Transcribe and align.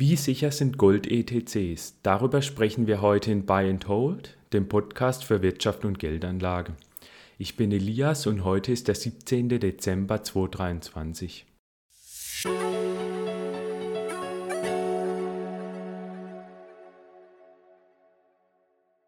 Wie 0.00 0.14
sicher 0.14 0.52
sind 0.52 0.78
Gold-ETCs? 0.78 1.98
Darüber 2.04 2.40
sprechen 2.40 2.86
wir 2.86 3.02
heute 3.02 3.32
in 3.32 3.46
Buy 3.46 3.68
and 3.68 3.88
Hold, 3.88 4.38
dem 4.52 4.68
Podcast 4.68 5.24
für 5.24 5.42
Wirtschaft 5.42 5.84
und 5.84 5.98
Geldanlage. 5.98 6.74
Ich 7.36 7.56
bin 7.56 7.72
Elias 7.72 8.28
und 8.28 8.44
heute 8.44 8.70
ist 8.70 8.86
der 8.86 8.94
17. 8.94 9.48
Dezember 9.48 10.22
2023. 10.22 11.46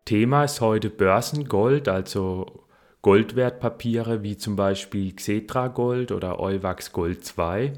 Thema 0.04 0.42
ist 0.42 0.60
heute 0.60 0.90
Börsengold, 0.90 1.86
also 1.86 2.64
Goldwertpapiere 3.02 4.24
wie 4.24 4.36
zum 4.36 4.56
Beispiel 4.56 5.14
Xetra 5.14 5.68
Gold 5.68 6.10
oder 6.10 6.40
Euwax 6.40 6.90
Gold 6.90 7.24
2. 7.24 7.74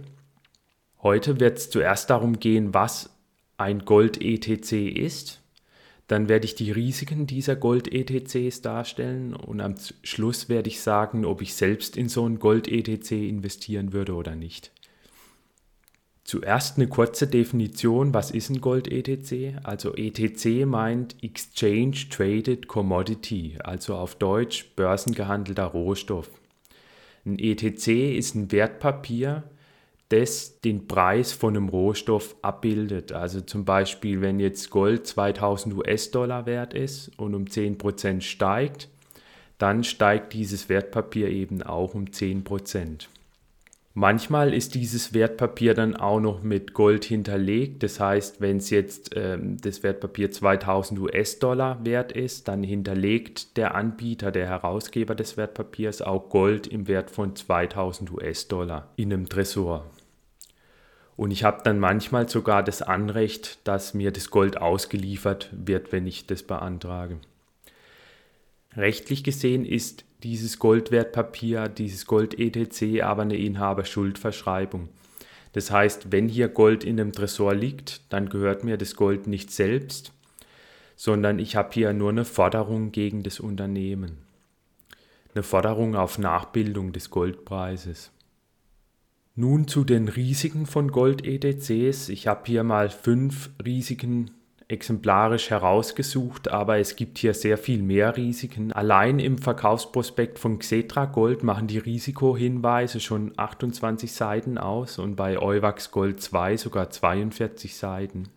Heute 1.03 1.41
wird 1.41 1.59
es 1.59 1.71
zuerst 1.71 2.11
darum 2.11 2.39
gehen, 2.39 2.75
was 2.75 3.11
ein 3.57 3.85
Gold-ETC 3.85 4.73
ist. 4.73 5.41
Dann 6.07 6.29
werde 6.29 6.45
ich 6.45 6.55
die 6.55 6.71
Risiken 6.71 7.27
dieser 7.27 7.57
Gold-ETCs 7.57 8.61
darstellen 8.61 9.35
und 9.35 9.61
am 9.61 9.75
Schluss 10.03 10.49
werde 10.49 10.69
ich 10.69 10.81
sagen, 10.81 11.25
ob 11.25 11.43
ich 11.43 11.55
selbst 11.55 11.97
in 11.97 12.09
so 12.09 12.27
ein 12.27 12.39
Gold-ETC 12.39 13.13
investieren 13.13 13.93
würde 13.93 14.15
oder 14.15 14.37
nicht. 14.37 14.71
Zuerst 16.25 16.77
eine 16.77 16.87
kurze 16.87 17.27
Definition, 17.27 18.15
was 18.15 18.31
ist 18.31 18.51
ein 18.51 18.61
Gold-ETC? 18.61 19.57
Also 19.65 19.95
ETC 19.95 20.67
meint 20.67 21.17
Exchange 21.23 21.97
Traded 22.11 22.69
Commodity, 22.69 23.59
also 23.63 23.97
auf 23.97 24.15
Deutsch 24.15 24.71
börsengehandelter 24.77 25.65
Rohstoff. 25.65 26.31
Ein 27.27 27.39
ETC 27.39 28.17
ist 28.17 28.37
ein 28.37 28.53
Wertpapier, 28.53 29.45
das 30.13 30.61
den 30.61 30.87
Preis 30.87 31.33
von 31.33 31.57
einem 31.57 31.69
Rohstoff 31.69 32.37
abbildet. 32.43 33.13
Also 33.13 33.41
zum 33.41 33.65
Beispiel, 33.65 34.21
wenn 34.21 34.39
jetzt 34.39 34.71
Gold 34.71 35.07
2000 35.07 35.75
US-Dollar 35.75 36.45
wert 36.45 36.75
ist 36.75 37.11
und 37.19 37.35
um 37.35 37.47
10% 37.47 38.21
steigt, 38.21 38.89
dann 39.59 39.85
steigt 39.85 40.35
dieses 40.35 40.69
Wertpapier 40.69 41.29
eben 41.29 41.63
auch 41.63 41.95
um 41.95 42.07
10%. 42.07 43.07
Manchmal 43.95 44.55
ist 44.55 44.75
dieses 44.75 45.13
Wertpapier 45.13 45.75
dann 45.75 45.97
auch 45.97 46.19
noch 46.19 46.43
mit 46.43 46.73
Gold 46.73 47.05
hinterlegt. 47.05 47.83
Das 47.83 48.01
heißt, 48.01 48.41
wenn 48.41 48.57
es 48.57 48.71
jetzt 48.71 49.11
ähm, 49.15 49.59
das 49.61 49.83
Wertpapier 49.83 50.31
2000 50.31 50.99
US-Dollar 50.99 51.85
wert 51.85 52.13
ist, 52.13 52.49
dann 52.49 52.63
hinterlegt 52.63 53.57
der 53.59 53.75
Anbieter, 53.75 54.33
der 54.33 54.47
Herausgeber 54.47 55.15
des 55.15 55.37
Wertpapiers 55.37 56.01
auch 56.01 56.31
Gold 56.31 56.67
im 56.67 56.89
Wert 56.89 57.11
von 57.11 57.37
2000 57.37 58.11
US-Dollar 58.13 58.89
in 58.97 59.13
einem 59.13 59.29
Tresor. 59.29 59.85
Und 61.17 61.31
ich 61.31 61.45
habe 61.45 61.63
dann 61.63 61.79
manchmal 61.79 62.29
sogar 62.29 62.63
das 62.63 62.83
Anrecht, 62.83 63.59
dass 63.65 63.95
mir 63.95 64.13
das 64.13 64.31
Gold 64.31 64.57
ausgeliefert 64.59 65.51
wird, 65.53 65.93
wenn 65.93 66.07
ich 66.07 66.27
das 66.27 66.43
beantrage. 66.43 67.19
Rechtlich 68.77 69.23
gesehen 69.23 69.65
ist 69.67 70.05
dieses 70.23 70.59
Goldwertpapier, 70.59 71.69
dieses 71.69 72.07
Gold-ETC 72.07 73.03
aber 73.03 73.23
eine 73.23 73.37
Inhaberschuldverschreibung. 73.37 74.89
Das 75.53 75.71
heißt, 75.71 76.13
wenn 76.13 76.29
hier 76.29 76.49
Gold 76.49 76.83
in 76.85 76.99
einem 76.99 77.13
Tresor 77.13 77.55
liegt, 77.55 78.01
dann 78.11 78.31
gehört 78.31 78.65
mir 78.65 78.79
das 78.79 78.97
Gold 78.97 79.27
nicht 79.27 79.51
selbst, 79.51 80.13
sondern 80.97 81.39
ich 81.39 81.57
habe 81.57 81.71
hier 81.73 81.93
nur 81.93 82.11
eine 82.11 82.25
Forderung 82.25 82.93
gegen 82.93 83.23
das 83.23 83.41
Unternehmen. 83.41 84.19
Eine 85.35 85.43
Forderung 85.43 85.95
auf 85.95 86.19
Nachbildung 86.19 86.93
des 86.93 87.11
Goldpreises. 87.11 88.12
Nun 89.35 89.67
zu 89.67 89.85
den 89.85 90.09
Risiken 90.09 90.67
von 90.67 90.93
Gold-ETCs. 90.93 92.11
Ich 92.11 92.27
habe 92.27 92.43
hier 92.45 92.65
mal 92.65 92.91
fünf 92.91 93.49
Risiken 93.65 94.31
exemplarisch 94.69 95.49
herausgesucht, 95.49 96.49
aber 96.49 96.79
es 96.79 96.97
gibt 96.97 97.17
hier 97.17 97.33
sehr 97.33 97.57
viel 97.57 97.83
mehr 97.83 98.15
Risiken. 98.19 98.73
Allein 98.73 99.19
im 99.19 99.39
Verkaufsprospekt 99.39 100.39
von 100.39 100.59
Xetra 100.59 101.07
Gold 101.07 101.45
machen 101.45 101.67
die 101.67 101.79
Risikohinweise 101.79 103.01
schon 103.01 103.33
28 103.39 104.13
Seiten 104.13 104.59
aus 104.59 104.99
und 104.99 105.17
bei 105.17 105.39
Euwax 105.41 105.91
Gold 105.91 106.21
2 106.21 106.59
sogar 106.59 106.91
42 106.91 107.75
Seiten. 107.75 108.29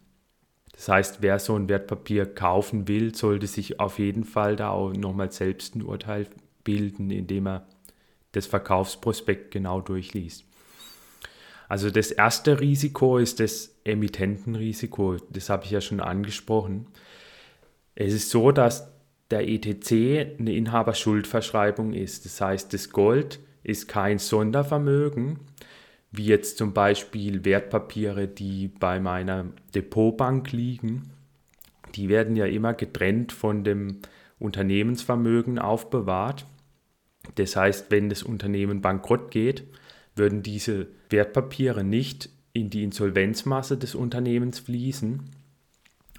Das 0.71 0.87
heißt, 0.87 1.21
wer 1.21 1.39
so 1.39 1.57
ein 1.57 1.67
Wertpapier 1.67 2.25
kaufen 2.25 2.87
will, 2.87 3.13
sollte 3.15 3.47
sich 3.47 3.81
auf 3.81 3.99
jeden 3.99 4.23
Fall 4.23 4.55
da 4.55 4.69
auch 4.69 4.93
nochmal 4.93 5.31
selbst 5.33 5.75
ein 5.75 5.83
Urteil 5.83 6.27
bilden, 6.63 7.11
indem 7.11 7.47
er 7.47 7.67
das 8.31 8.45
Verkaufsprospekt 8.45 9.51
genau 9.51 9.81
durchliest. 9.81 10.45
Also 11.67 11.89
das 11.89 12.11
erste 12.11 12.59
Risiko 12.59 13.17
ist 13.17 13.39
das 13.39 13.75
Emittentenrisiko. 13.83 15.17
Das 15.29 15.49
habe 15.49 15.65
ich 15.65 15.71
ja 15.71 15.81
schon 15.81 15.99
angesprochen. 15.99 16.87
Es 17.95 18.13
ist 18.13 18.29
so, 18.29 18.51
dass 18.51 18.91
der 19.31 19.47
ETC 19.47 20.37
eine 20.39 20.53
Inhaberschuldverschreibung 20.53 21.93
ist. 21.93 22.25
Das 22.25 22.39
heißt, 22.41 22.73
das 22.73 22.89
Gold 22.91 23.39
ist 23.63 23.87
kein 23.87 24.19
Sondervermögen, 24.19 25.39
wie 26.11 26.25
jetzt 26.25 26.57
zum 26.57 26.73
Beispiel 26.73 27.43
Wertpapiere, 27.45 28.27
die 28.27 28.67
bei 28.67 28.99
meiner 28.99 29.45
Depotbank 29.73 30.51
liegen. 30.51 31.11
Die 31.95 32.09
werden 32.09 32.35
ja 32.35 32.45
immer 32.45 32.73
getrennt 32.73 33.31
von 33.31 33.63
dem 33.63 34.01
Unternehmensvermögen 34.37 35.57
aufbewahrt. 35.57 36.45
Das 37.35 37.55
heißt, 37.55 37.89
wenn 37.89 38.09
das 38.09 38.21
Unternehmen 38.21 38.81
bankrott 38.81 39.31
geht, 39.31 39.63
würden 40.15 40.43
diese 40.43 40.87
Wertpapiere 41.09 41.83
nicht 41.83 42.29
in 42.53 42.69
die 42.69 42.83
Insolvenzmasse 42.83 43.77
des 43.77 43.95
Unternehmens 43.95 44.59
fließen, 44.59 45.29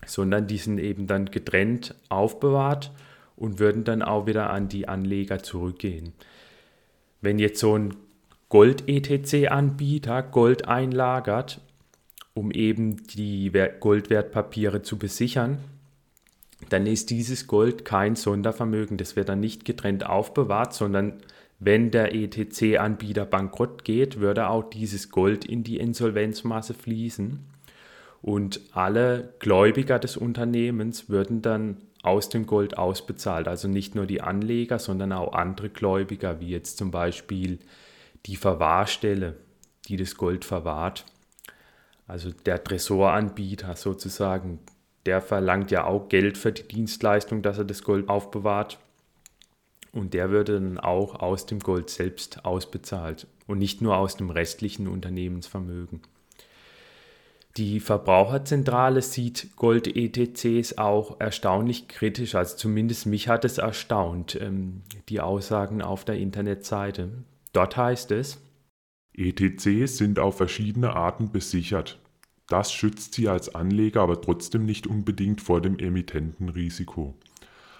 sondern 0.04 0.46
die 0.46 0.58
sind 0.58 0.78
eben 0.78 1.06
dann 1.06 1.26
getrennt 1.26 1.94
aufbewahrt 2.08 2.92
und 3.36 3.58
würden 3.58 3.84
dann 3.84 4.02
auch 4.02 4.26
wieder 4.26 4.50
an 4.50 4.68
die 4.68 4.88
Anleger 4.88 5.42
zurückgehen. 5.42 6.12
Wenn 7.20 7.38
jetzt 7.38 7.60
so 7.60 7.76
ein 7.76 7.94
Gold-ETC-Anbieter 8.48 10.22
Gold 10.22 10.68
einlagert, 10.68 11.60
um 12.34 12.50
eben 12.50 13.06
die 13.06 13.50
Goldwertpapiere 13.80 14.82
zu 14.82 14.98
besichern, 14.98 15.58
dann 16.68 16.86
ist 16.86 17.10
dieses 17.10 17.46
Gold 17.46 17.84
kein 17.84 18.14
Sondervermögen. 18.14 18.98
Das 18.98 19.16
wird 19.16 19.28
dann 19.28 19.40
nicht 19.40 19.64
getrennt 19.64 20.06
aufbewahrt, 20.06 20.74
sondern 20.74 21.14
wenn 21.58 21.90
der 21.90 22.14
ETC-Anbieter 22.14 23.24
bankrott 23.24 23.84
geht, 23.84 24.20
würde 24.20 24.48
auch 24.48 24.68
dieses 24.68 25.10
Gold 25.10 25.44
in 25.44 25.64
die 25.64 25.78
Insolvenzmasse 25.78 26.74
fließen 26.74 27.38
und 28.22 28.60
alle 28.72 29.34
Gläubiger 29.38 29.98
des 29.98 30.16
Unternehmens 30.16 31.08
würden 31.08 31.42
dann 31.42 31.78
aus 32.02 32.28
dem 32.28 32.46
Gold 32.46 32.78
ausbezahlt. 32.78 33.48
Also 33.48 33.68
nicht 33.68 33.94
nur 33.94 34.06
die 34.06 34.20
Anleger, 34.20 34.78
sondern 34.78 35.12
auch 35.12 35.32
andere 35.32 35.70
Gläubiger, 35.70 36.40
wie 36.40 36.50
jetzt 36.50 36.78
zum 36.78 36.90
Beispiel 36.90 37.58
die 38.26 38.36
Verwahrstelle, 38.36 39.36
die 39.88 39.96
das 39.96 40.16
Gold 40.16 40.44
verwahrt. 40.44 41.04
Also 42.06 42.30
der 42.30 42.62
Tresoranbieter 42.62 43.74
sozusagen, 43.76 44.60
der 45.06 45.20
verlangt 45.20 45.70
ja 45.70 45.84
auch 45.84 46.08
Geld 46.08 46.38
für 46.38 46.52
die 46.52 46.66
Dienstleistung, 46.66 47.42
dass 47.42 47.58
er 47.58 47.64
das 47.64 47.82
Gold 47.82 48.08
aufbewahrt. 48.08 48.78
Und 49.96 50.12
der 50.12 50.28
würde 50.28 50.60
dann 50.60 50.78
auch 50.78 51.14
aus 51.14 51.46
dem 51.46 51.58
Gold 51.58 51.88
selbst 51.88 52.44
ausbezahlt 52.44 53.26
und 53.46 53.56
nicht 53.56 53.80
nur 53.80 53.96
aus 53.96 54.18
dem 54.18 54.28
restlichen 54.28 54.88
Unternehmensvermögen. 54.88 56.02
Die 57.56 57.80
Verbraucherzentrale 57.80 59.00
sieht 59.00 59.56
Gold-ETCs 59.56 60.76
auch 60.76 61.18
erstaunlich 61.18 61.88
kritisch, 61.88 62.34
also 62.34 62.58
zumindest 62.58 63.06
mich 63.06 63.28
hat 63.28 63.46
es 63.46 63.56
erstaunt, 63.56 64.38
ähm, 64.38 64.82
die 65.08 65.22
Aussagen 65.22 65.80
auf 65.80 66.04
der 66.04 66.16
Internetseite. 66.16 67.08
Dort 67.54 67.78
heißt 67.78 68.10
es, 68.10 68.38
ETCs 69.14 69.96
sind 69.96 70.18
auf 70.18 70.36
verschiedene 70.36 70.94
Arten 70.94 71.32
besichert. 71.32 71.98
Das 72.48 72.70
schützt 72.70 73.14
sie 73.14 73.30
als 73.30 73.54
Anleger 73.54 74.02
aber 74.02 74.20
trotzdem 74.20 74.66
nicht 74.66 74.86
unbedingt 74.86 75.40
vor 75.40 75.62
dem 75.62 75.78
Emittentenrisiko 75.78 77.14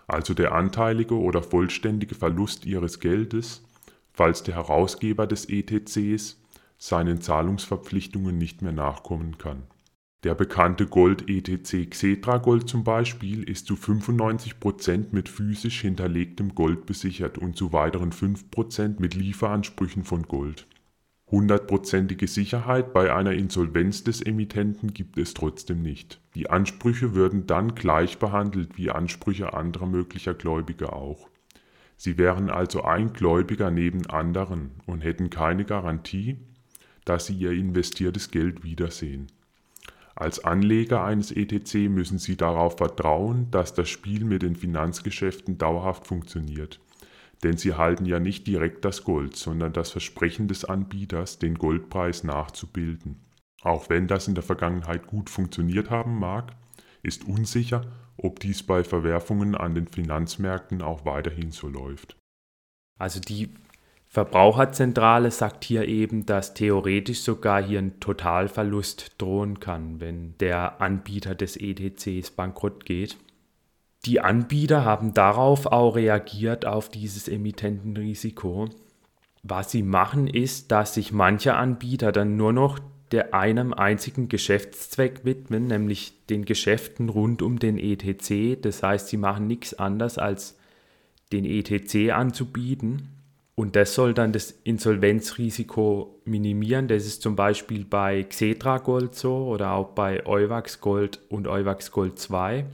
also 0.07 0.35
der 0.35 0.53
anteilige 0.53 1.19
oder 1.19 1.43
vollständige 1.43 2.15
Verlust 2.15 2.67
ihres 2.67 3.01
Geldes, 3.01 3.65
falls 4.13 4.43
der 4.43 4.55
Herausgeber 4.55 5.27
des 5.27 5.49
ETCs 5.49 6.41
seinen 6.79 7.21
Zahlungsverpflichtungen 7.21 8.39
nicht 8.39 8.63
mehr 8.63 8.73
nachkommen 8.73 9.39
kann. 9.39 9.65
Der 10.25 10.35
bekannte 10.35 10.87
Gold-ETC 10.87 11.91
Xetra 11.91 12.39
Gold 12.39 12.69
zum 12.69 12.83
Beispiel 12.85 13.43
ist 13.45 13.67
zu 13.67 13.75
95% 13.75 15.07
mit 15.13 15.29
physisch 15.29 15.83
hinterlegtem 15.83 16.55
Gold 16.55 16.87
besichert 16.87 17.39
und 17.39 17.57
zu 17.57 17.73
weiteren 17.73 18.11
5% 18.11 18.97
mit 18.99 19.15
Lieferansprüchen 19.15 20.05
von 20.05 20.23
Gold. 20.23 20.67
Hundertprozentige 21.29 22.29
Sicherheit 22.29 22.93
bei 22.93 23.13
einer 23.13 23.33
Insolvenz 23.33 24.05
des 24.05 24.23
Emittenten 24.23 24.95
gibt 24.95 25.19
es 25.19 25.35
trotzdem 25.35 25.83
nicht. 25.83 26.21
Die 26.37 26.49
Ansprüche 26.49 27.17
würden 27.17 27.49
dann 27.49 27.75
gleich 27.75 28.19
behandelt 28.19 28.79
wie 28.79 28.91
Ansprüche 28.91 29.53
anderer 29.53 29.87
möglicher 29.87 30.35
Gläubiger 30.35 30.93
auch. 30.93 31.29
Sie 31.97 32.17
wären 32.17 32.49
also 32.49 32.83
ein 32.83 33.13
Gläubiger 33.13 33.73
neben 33.73 34.07
anderen 34.07 34.71
und 34.87 35.01
hätten 35.01 35.29
keine 35.29 35.65
Garantie, 35.65 36.37
dass 37.05 37.27
sie 37.27 37.35
ihr 37.35 37.51
investiertes 37.51 38.31
Geld 38.31 38.63
wiedersehen. 38.63 39.27
Als 40.15 40.45
Anleger 40.45 41.05
eines 41.05 41.33
ETC 41.33 41.91
müssen 41.91 42.19
Sie 42.19 42.37
darauf 42.37 42.79
vertrauen, 42.79 43.51
dass 43.51 43.75
das 43.75 43.89
Spiel 43.91 44.25
mit 44.25 44.43
den 44.43 44.57
Finanzgeschäften 44.57 45.59
dauerhaft 45.59 46.07
funktioniert. 46.07 46.81
Denn 47.43 47.57
Sie 47.57 47.75
halten 47.75 48.07
ja 48.07 48.19
nicht 48.19 48.47
direkt 48.47 48.85
das 48.85 49.05
Gold, 49.05 49.37
sondern 49.37 49.73
das 49.73 49.91
Versprechen 49.91 50.49
des 50.49 50.65
Anbieters, 50.65 51.39
den 51.39 51.57
Goldpreis 51.57 52.25
nachzubilden. 52.25 53.21
Auch 53.63 53.89
wenn 53.89 54.07
das 54.07 54.29
in 54.29 54.35
der 54.35 54.45
Vergangenheit 54.45 55.07
gut 55.07 55.29
funktioniert 55.29 55.91
haben 55.91 56.19
mag, 56.19 56.53
ist 57.03 57.25
unsicher, 57.25 57.83
ob 58.17 58.41
dies 58.41 58.63
bei 58.63 58.85
Verwerfungen 58.85 59.55
an 59.55 59.75
den 59.75 59.87
Finanzmärkten 59.87 60.83
auch 60.83 61.05
weiterhin 61.05 61.51
so 61.51 61.69
läuft. 61.69 62.17
Also 62.99 63.21
die 63.21 63.51
Verbraucherzentrale 64.09 65.31
sagt 65.31 65.65
hier 65.65 65.87
eben, 65.87 66.25
dass 66.25 66.55
theoretisch 66.55 67.21
sogar 67.21 67.63
hier 67.63 67.81
ein 67.81 68.01
Totalverlust 68.01 69.13
drohen 69.19 69.61
kann, 69.61 70.01
wenn 70.01 70.39
der 70.39 70.81
Anbieter 70.81 71.35
des 71.35 71.57
ETCs 71.57 72.31
bankrott 72.31 72.87
geht. 72.87 73.19
Die 74.07 74.21
Anbieter 74.21 74.85
haben 74.85 75.15
darauf 75.15 75.67
auch 75.67 75.97
reagiert, 75.97 76.65
auf 76.65 76.89
dieses 76.89 77.27
Emittentenrisiko. 77.27 78.69
Was 79.43 79.73
sie 79.73 79.83
machen, 79.83 80.29
ist, 80.29 80.71
dass 80.71 80.95
sich 80.95 81.13
manche 81.13 81.55
Anbieter 81.55 82.13
dann 82.13 82.37
nur 82.37 82.53
noch 82.53 82.79
der 83.11 83.35
einem 83.35 83.73
einzigen 83.73 84.29
Geschäftszweck 84.29 85.25
widmen, 85.25 85.67
nämlich 85.67 86.27
den 86.27 86.45
Geschäften 86.45 87.09
rund 87.09 87.43
um 87.43 87.59
den 87.59 87.79
ETC. 87.79 88.61
Das 88.63 88.83
heißt, 88.83 89.09
sie 89.09 89.17
machen 89.17 89.47
nichts 89.47 89.75
anderes 89.75 90.19
als 90.19 90.57
den 91.33 91.45
ETC 91.45 92.13
anzubieten 92.13 93.09
und 93.57 93.75
das 93.75 93.95
soll 93.95 94.13
dann 94.13 94.33
das 94.33 94.51
Insolvenzrisiko 94.51 96.21
minimieren. 96.25 96.89
Das 96.89 97.07
ist 97.07 97.23
zum 97.23 97.37
Beispiel 97.37 97.85
bei 97.85 98.23
Xetra 98.23 98.79
Gold 98.79 99.15
so 99.15 99.47
oder 99.47 99.73
auch 99.73 99.89
bei 99.95 100.27
Euwax 100.27 100.81
Gold 100.81 101.21
und 101.31 101.49
Euwax 101.49 101.91
Gold 101.91 102.19
2. 102.19 102.67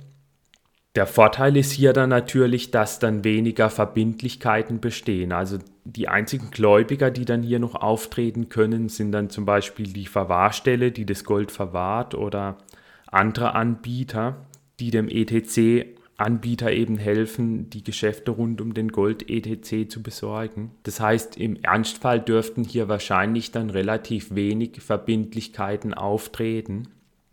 Der 0.95 1.07
Vorteil 1.07 1.57
ist 1.57 1.73
hier 1.73 1.95
dann 1.95 2.11
natürlich, 2.11 2.71
dass 2.71 2.99
dann 2.99 3.25
weniger 3.25 3.71
Verbindlichkeiten 3.71 4.81
bestehen. 4.81 5.33
Also 5.33 5.59
die 5.85 6.09
einzigen 6.09 6.51
Gläubiger, 6.51 7.11
die 7.11 7.25
dann 7.25 7.43
hier 7.43 7.59
noch 7.59 7.75
auftreten 7.75 8.51
können, 8.51 8.91
sind 8.91 9.13
dann 9.13 9.31
zum 9.31 9.47
Beispiel 9.47 9.91
die 9.91 10.07
Verwahrstelle, 10.07 10.93
die 10.93 11.07
das 11.07 11.25
Gold 11.25 11.51
verwahrt 11.51 12.15
oder 12.15 12.59
andere 13.07 13.55
Anbieter, 13.55 14.47
die 14.81 14.91
dem 14.91 15.09
ETC 15.09 15.99
Anbieter 16.19 16.71
eben 16.73 16.99
helfen, 16.99 17.71
die 17.71 17.83
Geschäfte 17.83 18.31
rund 18.31 18.61
um 18.61 18.75
den 18.75 18.93
Gold-ETC 18.93 19.91
zu 19.91 20.03
besorgen. 20.03 20.71
Das 20.83 21.01
heißt, 21.01 21.37
im 21.37 21.57
Ernstfall 21.63 22.21
dürften 22.21 22.65
hier 22.65 22.89
wahrscheinlich 22.89 23.51
dann 23.51 23.71
relativ 23.71 24.35
wenig 24.35 24.81
Verbindlichkeiten 24.81 25.95
auftreten. 25.95 26.89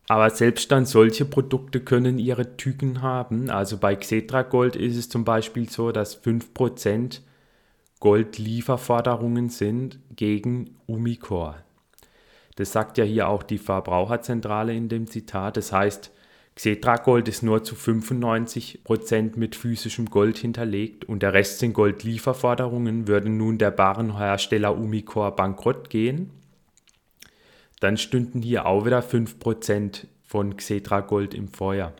Aber 0.10 0.32
selbst 0.32 0.72
dann 0.72 0.88
solche 0.88 1.24
Produkte 1.24 1.82
können 1.82 2.18
ihre 2.18 2.58
Tücken 2.58 3.04
haben. 3.04 3.52
Also 3.52 3.78
bei 3.78 3.96
Xetra 3.96 4.42
Gold 4.42 4.76
ist 4.76 4.98
es 4.98 5.08
zum 5.08 5.24
Beispiel 5.24 5.70
so, 5.70 5.92
dass 5.92 6.22
5% 6.24 7.22
Goldlieferforderungen 8.00 9.50
sind 9.50 10.00
gegen 10.16 10.78
Umicore. 10.88 11.64
Das 12.56 12.72
sagt 12.72 12.98
ja 12.98 13.04
hier 13.04 13.30
auch 13.30 13.44
die 13.44 13.60
Verbraucherzentrale 13.60 14.74
in 14.74 14.90
dem 14.90 15.06
Zitat. 15.06 15.58
Das 15.58 15.72
heißt, 15.72 16.12
Xetra 16.56 16.96
Gold 16.96 17.28
ist 17.28 17.44
nur 17.44 17.64
zu 17.64 17.76
95% 17.76 19.38
mit 19.38 19.56
physischem 19.56 20.08
Gold 20.08 20.40
hinterlegt 20.40 21.06
und 21.06 21.22
der 21.22 21.34
Rest 21.34 21.60
sind 21.60 21.74
Goldlieferforderungen. 21.74 23.08
Würde 23.08 23.30
nun 23.30 23.60
der 23.60 23.70
Barenhersteller 23.70 24.76
Umicore 24.76 25.34
bankrott 25.34 25.92
gehen, 25.92 26.32
dann 27.80 27.98
stünden 27.98 28.42
hier 28.42 28.66
auch 28.66 28.86
wieder 28.86 29.02
5% 29.02 30.08
von 30.24 30.58
Xetra 30.58 31.02
Gold 31.02 31.34
im 31.34 31.48
Feuer. 31.48 31.94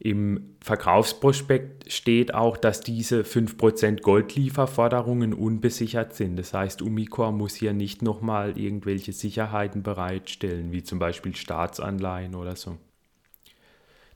Im 0.00 0.54
Verkaufsprospekt 0.60 1.92
steht 1.92 2.32
auch, 2.32 2.56
dass 2.56 2.80
diese 2.80 3.22
5% 3.22 4.00
Goldlieferforderungen 4.00 5.34
unbesichert 5.34 6.14
sind. 6.14 6.36
Das 6.36 6.54
heißt, 6.54 6.82
Umicore 6.82 7.32
muss 7.32 7.54
hier 7.54 7.72
nicht 7.72 8.02
nochmal 8.02 8.56
irgendwelche 8.56 9.12
Sicherheiten 9.12 9.82
bereitstellen, 9.82 10.70
wie 10.70 10.84
zum 10.84 11.00
Beispiel 11.00 11.34
Staatsanleihen 11.34 12.36
oder 12.36 12.54
so. 12.54 12.76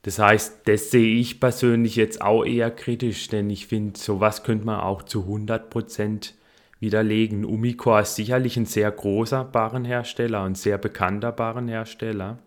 Das 0.03 0.19
heißt, 0.19 0.61
das 0.67 0.91
sehe 0.91 1.17
ich 1.17 1.41
persönlich 1.41 1.97
jetzt 1.97 2.23
auch 2.23 2.45
eher 2.45 2.71
kritisch, 2.71 3.29
denn 3.29 3.51
ich 3.51 3.67
finde, 3.67 3.99
sowas 3.99 4.45
könnte 4.45 4.67
man 4.67 4.81
auch 4.81 5.03
zu 5.03 5.25
100% 5.25 6.33
widerlegen. 6.83 7.47
Umicore 7.47 8.03
ist 8.03 8.17
sicherlich 8.17 8.59
ein 8.59 8.67
sehr 8.67 8.91
großer 8.91 9.45
Barrenhersteller 9.45 10.45
und 10.45 10.59
sehr 10.59 10.77
bekannter 10.77 11.33
Barrenhersteller, 11.33 12.39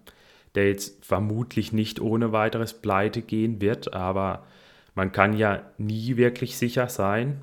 der 0.54 0.68
jetzt 0.68 1.04
vermutlich 1.04 1.74
nicht 1.74 2.00
ohne 2.00 2.32
weiteres 2.32 2.74
pleite 2.76 3.24
gehen 3.24 3.60
wird, 3.62 3.96
aber 3.96 4.46
man 4.94 5.12
kann 5.12 5.36
ja 5.36 5.64
nie 5.80 6.18
wirklich 6.18 6.58
sicher 6.58 6.88
sein 6.90 7.42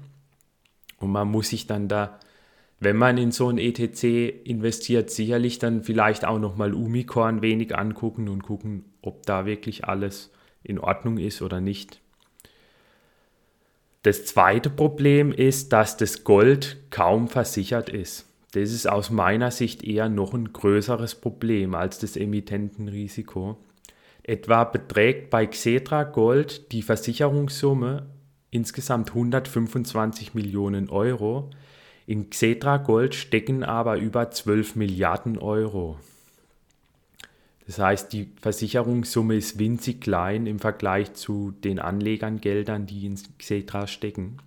und 0.98 1.10
man 1.10 1.28
muss 1.28 1.48
sich 1.48 1.66
dann 1.66 1.88
da 1.88 2.20
wenn 2.82 2.96
man 2.96 3.16
in 3.16 3.30
so 3.30 3.48
ein 3.48 3.58
ETC 3.58 4.44
investiert, 4.44 5.08
sicherlich 5.08 5.60
dann 5.60 5.84
vielleicht 5.84 6.24
auch 6.24 6.40
nochmal 6.40 6.74
Umicore 6.74 7.28
ein 7.28 7.40
wenig 7.40 7.78
angucken 7.78 8.28
und 8.28 8.42
gucken, 8.42 8.84
ob 9.02 9.24
da 9.24 9.46
wirklich 9.46 9.84
alles 9.84 10.32
in 10.64 10.80
Ordnung 10.80 11.18
ist 11.18 11.42
oder 11.42 11.60
nicht. 11.60 12.01
Das 14.02 14.24
zweite 14.24 14.68
Problem 14.68 15.32
ist, 15.32 15.72
dass 15.72 15.96
das 15.96 16.24
Gold 16.24 16.78
kaum 16.90 17.28
versichert 17.28 17.88
ist. 17.88 18.26
Das 18.52 18.70
ist 18.70 18.88
aus 18.88 19.10
meiner 19.10 19.50
Sicht 19.50 19.84
eher 19.84 20.08
noch 20.08 20.34
ein 20.34 20.52
größeres 20.52 21.14
Problem 21.14 21.74
als 21.74 21.98
das 21.98 22.16
Emittentenrisiko. 22.16 23.56
Etwa 24.24 24.64
beträgt 24.64 25.30
bei 25.30 25.46
Xetra 25.46 26.02
Gold 26.04 26.72
die 26.72 26.82
Versicherungssumme 26.82 28.06
insgesamt 28.52 29.08
125 29.10 30.34
Millionen 30.34 30.90
Euro, 30.90 31.50
in 32.06 32.30
Xetra 32.30 32.76
Gold 32.76 33.14
stecken 33.14 33.64
aber 33.64 33.96
über 33.96 34.30
12 34.30 34.76
Milliarden 34.76 35.38
Euro. 35.38 35.98
Das 37.66 37.78
heißt, 37.78 38.12
die 38.12 38.30
Versicherungssumme 38.40 39.36
ist 39.36 39.58
winzig 39.58 40.00
klein 40.00 40.46
im 40.46 40.58
Vergleich 40.58 41.14
zu 41.14 41.52
den 41.52 41.78
Anlegerngeldern, 41.78 42.86
die 42.86 43.06
in 43.06 43.18
Xetra 43.38 43.86
stecken. 43.86 44.38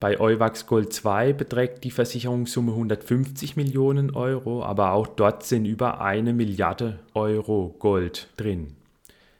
Bei 0.00 0.18
Euwax 0.20 0.66
Gold 0.66 0.92
2 0.92 1.32
beträgt 1.32 1.84
die 1.84 1.90
Versicherungssumme 1.90 2.72
150 2.72 3.56
Millionen 3.56 4.14
Euro, 4.14 4.62
aber 4.64 4.92
auch 4.92 5.06
dort 5.06 5.44
sind 5.44 5.66
über 5.66 6.00
eine 6.00 6.32
Milliarde 6.32 6.98
Euro 7.14 7.74
Gold 7.78 8.28
drin. 8.36 8.76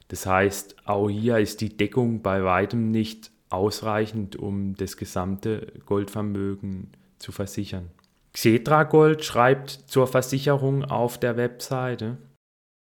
Das 0.08 0.26
heißt, 0.26 0.76
auch 0.84 1.08
hier 1.08 1.38
ist 1.38 1.60
die 1.60 1.76
Deckung 1.76 2.22
bei 2.22 2.44
weitem 2.44 2.90
nicht 2.90 3.30
ausreichend, 3.50 4.36
um 4.36 4.74
das 4.76 4.96
gesamte 4.96 5.72
Goldvermögen 5.86 6.90
zu 6.92 7.04
zu 7.24 7.32
versichern. 7.32 7.90
Xetra 8.32 8.84
Gold 8.84 9.24
schreibt 9.24 9.70
zur 9.70 10.06
Versicherung 10.06 10.84
auf 10.84 11.18
der 11.18 11.36
Webseite. 11.36 12.18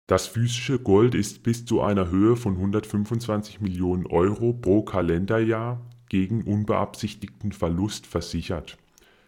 Das 0.08 0.28
physische 0.28 0.78
Gold 0.78 1.16
ist 1.16 1.42
bis 1.42 1.66
zu 1.66 1.82
einer 1.82 2.12
Höhe 2.12 2.36
von 2.36 2.58
125 2.58 3.60
Millionen 3.60 4.06
Euro 4.06 4.54
pro 4.54 4.84
Kalenderjahr 4.84 5.82
gegen 6.10 6.44
unbeabsichtigten 6.44 7.52
Verlust 7.52 8.06
versichert. 8.06 8.78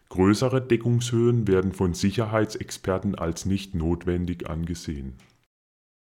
Größere 0.10 0.62
Deckungshöhen 0.62 1.48
werden 1.48 1.74
von 1.74 1.93
Sicherheitsexperten 1.93 3.15
als 3.15 3.46
nicht 3.46 3.74
notwendig 3.74 4.48
angesehen. 4.50 5.15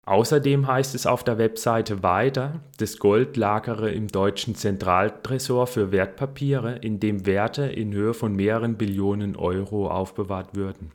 Außerdem 0.07 0.67
heißt 0.67 0.95
es 0.95 1.07
auf 1.07 1.25
der 1.25 1.39
Webseite 1.39 2.03
weiter, 2.03 2.61
das 2.79 2.99
Gold 2.99 3.37
lagere 3.37 3.91
im 3.91 4.09
deutschen 4.09 4.55
Zentraltresor 4.55 5.67
für 5.67 5.93
Wertpapiere, 5.93 6.77
in 6.77 7.01
dem 7.01 7.27
Werte 7.27 7.65
in 7.65 7.93
Höhe 7.93 8.15
von 8.15 8.35
mehreren 8.35 8.77
Billionen 8.77 9.37
Euro 9.37 9.91
aufbewahrt 9.91 10.55
würden. 10.55 10.93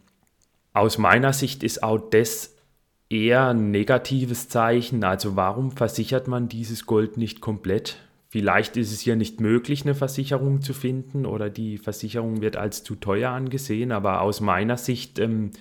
Aus 0.73 0.97
meiner 0.97 1.33
Sicht 1.33 1.63
ist 1.63 1.83
auch 1.83 1.99
das 2.09 2.54
eher 3.09 3.47
ein 3.49 3.71
negatives 3.71 4.49
Zeichen. 4.49 5.03
Also 5.03 5.35
warum 5.35 5.71
versichert 5.71 6.27
man 6.27 6.49
dieses 6.49 6.85
Gold 6.85 7.17
nicht 7.17 7.41
komplett? 7.41 7.97
Vielleicht 8.29 8.75
ist 8.75 8.91
es 8.91 9.01
hier 9.01 9.15
nicht 9.15 9.39
möglich, 9.39 9.83
eine 9.83 9.95
Versicherung 9.95 10.61
zu 10.61 10.73
finden 10.73 11.25
oder 11.25 11.49
die 11.49 11.77
Versicherung 11.77 12.41
wird 12.41 12.57
als 12.57 12.83
zu 12.83 12.95
teuer 12.95 13.31
angesehen, 13.31 13.91
aber 13.91 14.21
aus 14.21 14.41
meiner 14.41 14.75
Sicht 14.77 15.19
ähm, 15.19 15.51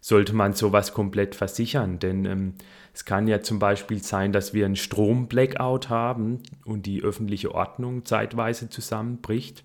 sollte 0.00 0.34
man 0.34 0.52
sowas 0.52 0.92
komplett 0.92 1.34
versichern, 1.34 1.98
denn 1.98 2.24
ähm, 2.26 2.54
es 2.92 3.04
kann 3.04 3.28
ja 3.28 3.40
zum 3.40 3.58
Beispiel 3.58 4.02
sein, 4.02 4.32
dass 4.32 4.52
wir 4.52 4.66
einen 4.66 4.76
Strom-Blackout 4.76 5.88
haben 5.88 6.42
und 6.64 6.86
die 6.86 7.02
öffentliche 7.02 7.54
Ordnung 7.54 8.04
zeitweise 8.04 8.68
zusammenbricht 8.68 9.64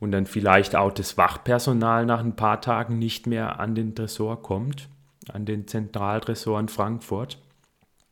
und 0.00 0.10
dann 0.10 0.26
vielleicht 0.26 0.74
auch 0.74 0.92
das 0.92 1.16
Wachpersonal 1.16 2.04
nach 2.04 2.20
ein 2.20 2.36
paar 2.36 2.60
Tagen 2.60 2.98
nicht 2.98 3.26
mehr 3.26 3.60
an 3.60 3.74
den 3.74 3.94
Tresor 3.94 4.42
kommt, 4.42 4.88
an 5.32 5.44
den 5.44 5.66
Zentraltresor 5.66 6.58
in 6.60 6.68
Frankfurt 6.68 7.38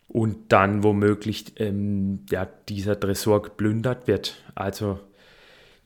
und 0.09 0.53
dann 0.53 0.83
womöglich 0.83 1.59
ähm, 1.61 2.21
ja, 2.31 2.47
dieser 2.69 2.99
Tresor 2.99 3.43
geplündert 3.43 4.07
wird. 4.07 4.43
Also 4.55 5.01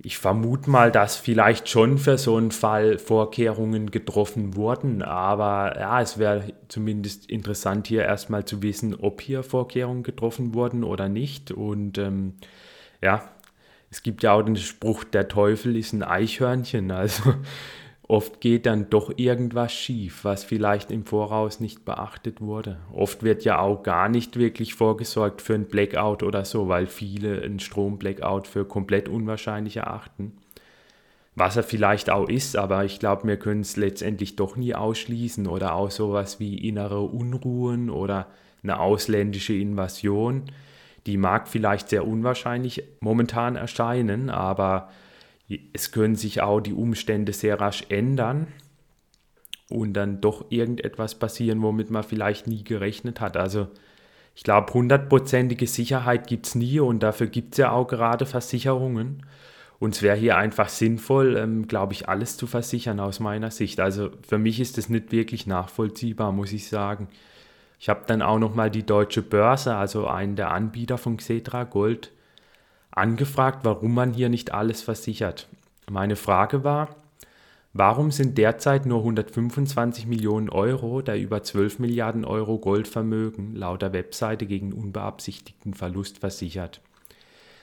Ich 0.05 0.17
vermute 0.19 0.71
mal, 0.71 0.93
dass 0.93 1.17
vielleicht 1.17 1.69
schon 1.69 1.99
für 1.99 2.19
so 2.19 2.37
einen 2.37 2.53
Fall 2.53 2.99
Vorkehrungen 2.99 3.91
getroffen 3.91 4.55
wurden, 4.55 5.03
aber 5.03 5.77
ja, 5.77 6.01
es 6.01 6.19
wäre 6.19 6.53
zumindest 6.69 7.29
interessant 7.29 7.89
hier 7.89 8.05
erstmal 8.05 8.45
zu 8.45 8.63
wissen, 8.63 8.95
ob 8.95 9.21
hier 9.21 9.43
Vorkehrungen 9.43 10.05
getroffen 10.05 10.55
wurden 10.55 10.85
oder 10.85 11.09
nicht. 11.09 11.51
Und 11.51 11.99
ähm, 11.99 12.35
ja, 13.03 13.29
es 13.91 14.05
gibt 14.05 14.23
ja 14.23 14.35
auch 14.35 14.43
den 14.43 14.55
Spruch, 14.55 15.03
der 15.03 15.27
Teufel 15.27 15.77
ist 15.77 15.93
ein 15.93 16.05
Eichhörnchen. 16.05 16.93
Also 16.93 17.35
Oft 18.11 18.41
geht 18.41 18.65
dann 18.65 18.89
doch 18.89 19.13
irgendwas 19.19 19.71
schief, 19.71 20.25
was 20.25 20.43
vielleicht 20.43 20.91
im 20.91 21.05
Voraus 21.05 21.61
nicht 21.61 21.85
beachtet 21.85 22.41
wurde. 22.41 22.79
Oft 22.91 23.23
wird 23.23 23.45
ja 23.45 23.59
auch 23.59 23.83
gar 23.83 24.09
nicht 24.09 24.39
wirklich 24.39 24.75
vorgesorgt 24.75 25.43
für 25.43 25.55
ein 25.55 25.67
Blackout 25.67 26.23
oder 26.23 26.47
so, 26.47 26.69
weil 26.69 26.87
viele 26.87 27.43
einen 27.43 27.61
Stromblackout 27.61 28.47
für 28.47 28.65
komplett 28.65 29.11
unwahrscheinlich 29.11 29.77
erachten. 29.77 30.33
Was 31.35 31.57
er 31.59 31.63
vielleicht 31.63 32.09
auch 32.09 32.31
ist, 32.31 32.57
aber 32.57 32.87
ich 32.87 32.99
glaube, 32.99 33.29
wir 33.29 33.37
können 33.37 33.61
es 33.61 33.77
letztendlich 33.77 34.37
doch 34.37 34.57
nie 34.57 34.75
ausschließen 34.75 35.47
oder 35.47 35.75
auch 35.75 35.91
sowas 35.91 36.41
wie 36.41 36.57
innere 36.57 37.03
Unruhen 37.03 37.91
oder 37.91 38.29
eine 38.63 38.81
ausländische 38.81 39.53
Invasion. 39.53 40.45
Die 41.07 41.19
mag 41.19 41.47
vielleicht 41.47 41.91
sehr 41.91 42.07
unwahrscheinlich 42.07 42.85
momentan 43.01 43.55
erscheinen, 43.55 44.31
aber 44.31 44.89
es 45.73 45.93
können 45.93 46.17
sich 46.17 46.43
auch 46.43 46.61
die 46.61 46.75
Umstände 46.75 47.33
sehr 47.33 47.61
rasch 47.61 47.85
ändern 47.89 48.49
und 49.71 49.95
dann 49.95 50.21
doch 50.21 50.47
irgendetwas 50.51 51.15
passieren, 51.19 51.63
womit 51.63 51.91
man 51.91 52.03
vielleicht 52.03 52.47
nie 52.47 52.65
gerechnet 52.65 53.21
hat. 53.21 53.37
Also 53.37 53.69
ich 54.35 54.45
glaube, 54.45 54.73
hundertprozentige 54.73 55.67
Sicherheit 55.67 56.27
gibt 56.27 56.47
es 56.47 56.55
nie 56.55 56.81
und 56.81 57.03
dafür 57.03 57.27
gibt 57.27 57.55
es 57.55 57.59
ja 57.59 57.73
auch 57.73 57.87
gerade 57.87 58.25
Versicherungen. 58.25 59.25
Und 59.81 59.95
es 59.95 60.03
wäre 60.03 60.17
hier 60.17 60.37
einfach 60.37 60.69
sinnvoll, 60.69 61.37
ähm, 61.37 61.69
glaube 61.69 61.93
ich, 61.93 62.09
alles 62.09 62.37
zu 62.37 62.47
versichern 62.47 63.01
aus 63.01 63.21
meiner 63.21 63.51
Sicht. 63.51 63.81
Also 63.81 64.11
für 64.27 64.39
mich 64.39 64.61
ist 64.61 64.77
das 64.77 64.89
nicht 64.89 65.13
wirklich 65.13 65.47
nachvollziehbar, 65.47 66.33
muss 66.33 66.53
ich 66.53 66.69
sagen. 66.69 67.09
Ich 67.79 67.89
habe 67.89 68.03
dann 68.07 68.23
auch 68.23 68.41
nochmal 68.41 68.71
die 68.71 68.85
Deutsche 68.85 69.23
Börse, 69.23 69.77
also 69.77 70.09
einen 70.09 70.35
der 70.35 70.51
Anbieter 70.51 70.99
von 70.99 71.17
Xetra 71.17 71.65
Gold, 71.65 72.11
angefragt, 72.91 73.61
warum 73.65 73.95
man 73.95 74.13
hier 74.13 74.29
nicht 74.29 74.53
alles 74.53 74.83
versichert. 74.83 75.49
Meine 75.91 76.17
Frage 76.17 76.65
war, 76.65 76.97
warum 77.73 78.11
sind 78.11 78.39
derzeit 78.39 78.87
nur 78.87 78.99
125 78.99 80.07
Millionen 80.07 80.51
Euro 80.51 81.01
der 81.03 81.19
über 81.19 81.43
12 81.43 81.79
Milliarden 81.79 82.25
Euro 82.25 82.59
Goldvermögen 82.59 83.55
laut 83.55 83.83
der 83.83 83.93
Webseite 83.93 84.47
gegen 84.47 84.73
unbeabsichtigten 84.73 85.75
Verlust 85.75 86.19
versichert? 86.19 86.81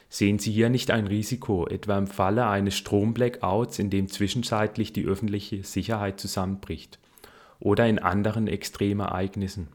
Sehen 0.09 0.39
Sie 0.39 0.51
hier 0.51 0.69
nicht 0.69 0.91
ein 0.91 1.07
Risiko, 1.07 1.67
etwa 1.67 1.97
im 1.97 2.07
Falle 2.07 2.47
eines 2.47 2.77
Stromblackouts, 2.77 3.79
in 3.79 3.89
dem 3.89 4.07
zwischenzeitlich 4.07 4.93
die 4.93 5.05
öffentliche 5.05 5.63
Sicherheit 5.63 6.19
zusammenbricht? 6.19 6.99
Oder 7.59 7.87
in 7.87 7.99
anderen 7.99 8.47
Extremereignissen? 8.47 9.67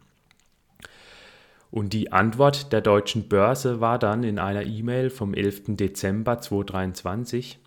Und 1.70 1.92
die 1.92 2.10
Antwort 2.10 2.72
der 2.72 2.80
deutschen 2.80 3.28
Börse 3.28 3.80
war 3.80 3.98
dann 3.98 4.24
in 4.24 4.38
einer 4.38 4.64
E-Mail 4.64 5.08
vom 5.10 5.34
11. 5.34 5.76
Dezember 5.76 6.40
2023. 6.40 7.60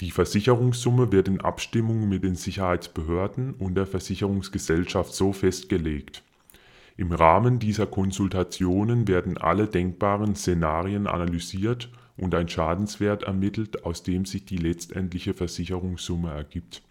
Die 0.00 0.10
Versicherungssumme 0.10 1.12
wird 1.12 1.28
in 1.28 1.40
Abstimmung 1.40 2.08
mit 2.08 2.24
den 2.24 2.34
Sicherheitsbehörden 2.34 3.54
und 3.54 3.74
der 3.74 3.86
Versicherungsgesellschaft 3.86 5.14
so 5.14 5.32
festgelegt. 5.32 6.22
Im 6.96 7.12
Rahmen 7.12 7.58
dieser 7.58 7.86
Konsultationen 7.86 9.08
werden 9.08 9.38
alle 9.38 9.66
denkbaren 9.66 10.34
Szenarien 10.36 11.06
analysiert 11.06 11.90
und 12.18 12.34
ein 12.34 12.48
Schadenswert 12.48 13.22
ermittelt, 13.22 13.84
aus 13.84 14.02
dem 14.02 14.26
sich 14.26 14.44
die 14.44 14.58
letztendliche 14.58 15.32
Versicherungssumme 15.32 16.30
ergibt. 16.30 16.82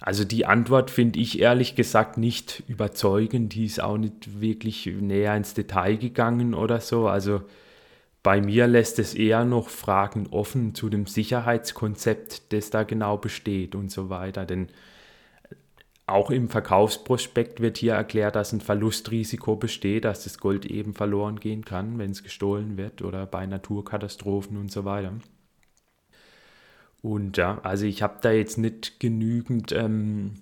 Also 0.00 0.24
die 0.24 0.46
Antwort 0.46 0.90
finde 0.90 1.18
ich 1.18 1.40
ehrlich 1.40 1.74
gesagt 1.74 2.18
nicht 2.18 2.62
überzeugend. 2.68 3.54
Die 3.54 3.64
ist 3.64 3.82
auch 3.82 3.98
nicht 3.98 4.40
wirklich 4.40 4.86
näher 4.86 5.36
ins 5.36 5.54
Detail 5.54 5.96
gegangen 5.96 6.54
oder 6.54 6.80
so. 6.80 7.08
Also 7.08 7.42
bei 8.22 8.40
mir 8.40 8.66
lässt 8.66 8.98
es 8.98 9.14
eher 9.14 9.44
noch 9.44 9.68
Fragen 9.68 10.28
offen 10.28 10.74
zu 10.74 10.88
dem 10.88 11.06
Sicherheitskonzept, 11.06 12.52
das 12.52 12.70
da 12.70 12.84
genau 12.84 13.16
besteht 13.16 13.74
und 13.74 13.90
so 13.90 14.08
weiter. 14.08 14.46
Denn 14.46 14.68
auch 16.06 16.30
im 16.30 16.48
Verkaufsprospekt 16.48 17.60
wird 17.60 17.76
hier 17.78 17.94
erklärt, 17.94 18.36
dass 18.36 18.52
ein 18.52 18.60
Verlustrisiko 18.60 19.56
besteht, 19.56 20.04
dass 20.04 20.24
das 20.24 20.38
Gold 20.38 20.64
eben 20.64 20.94
verloren 20.94 21.38
gehen 21.38 21.64
kann, 21.64 21.98
wenn 21.98 22.10
es 22.12 22.22
gestohlen 22.22 22.76
wird 22.78 23.02
oder 23.02 23.26
bei 23.26 23.46
Naturkatastrophen 23.46 24.56
und 24.56 24.70
so 24.70 24.84
weiter. 24.84 25.12
Und 27.02 27.36
ja, 27.36 27.60
also 27.62 27.86
ich 27.86 28.02
habe 28.02 28.18
da 28.22 28.32
jetzt 28.32 28.58
nicht 28.58 28.98
genügend 29.00 29.72
ähm, 29.72 30.34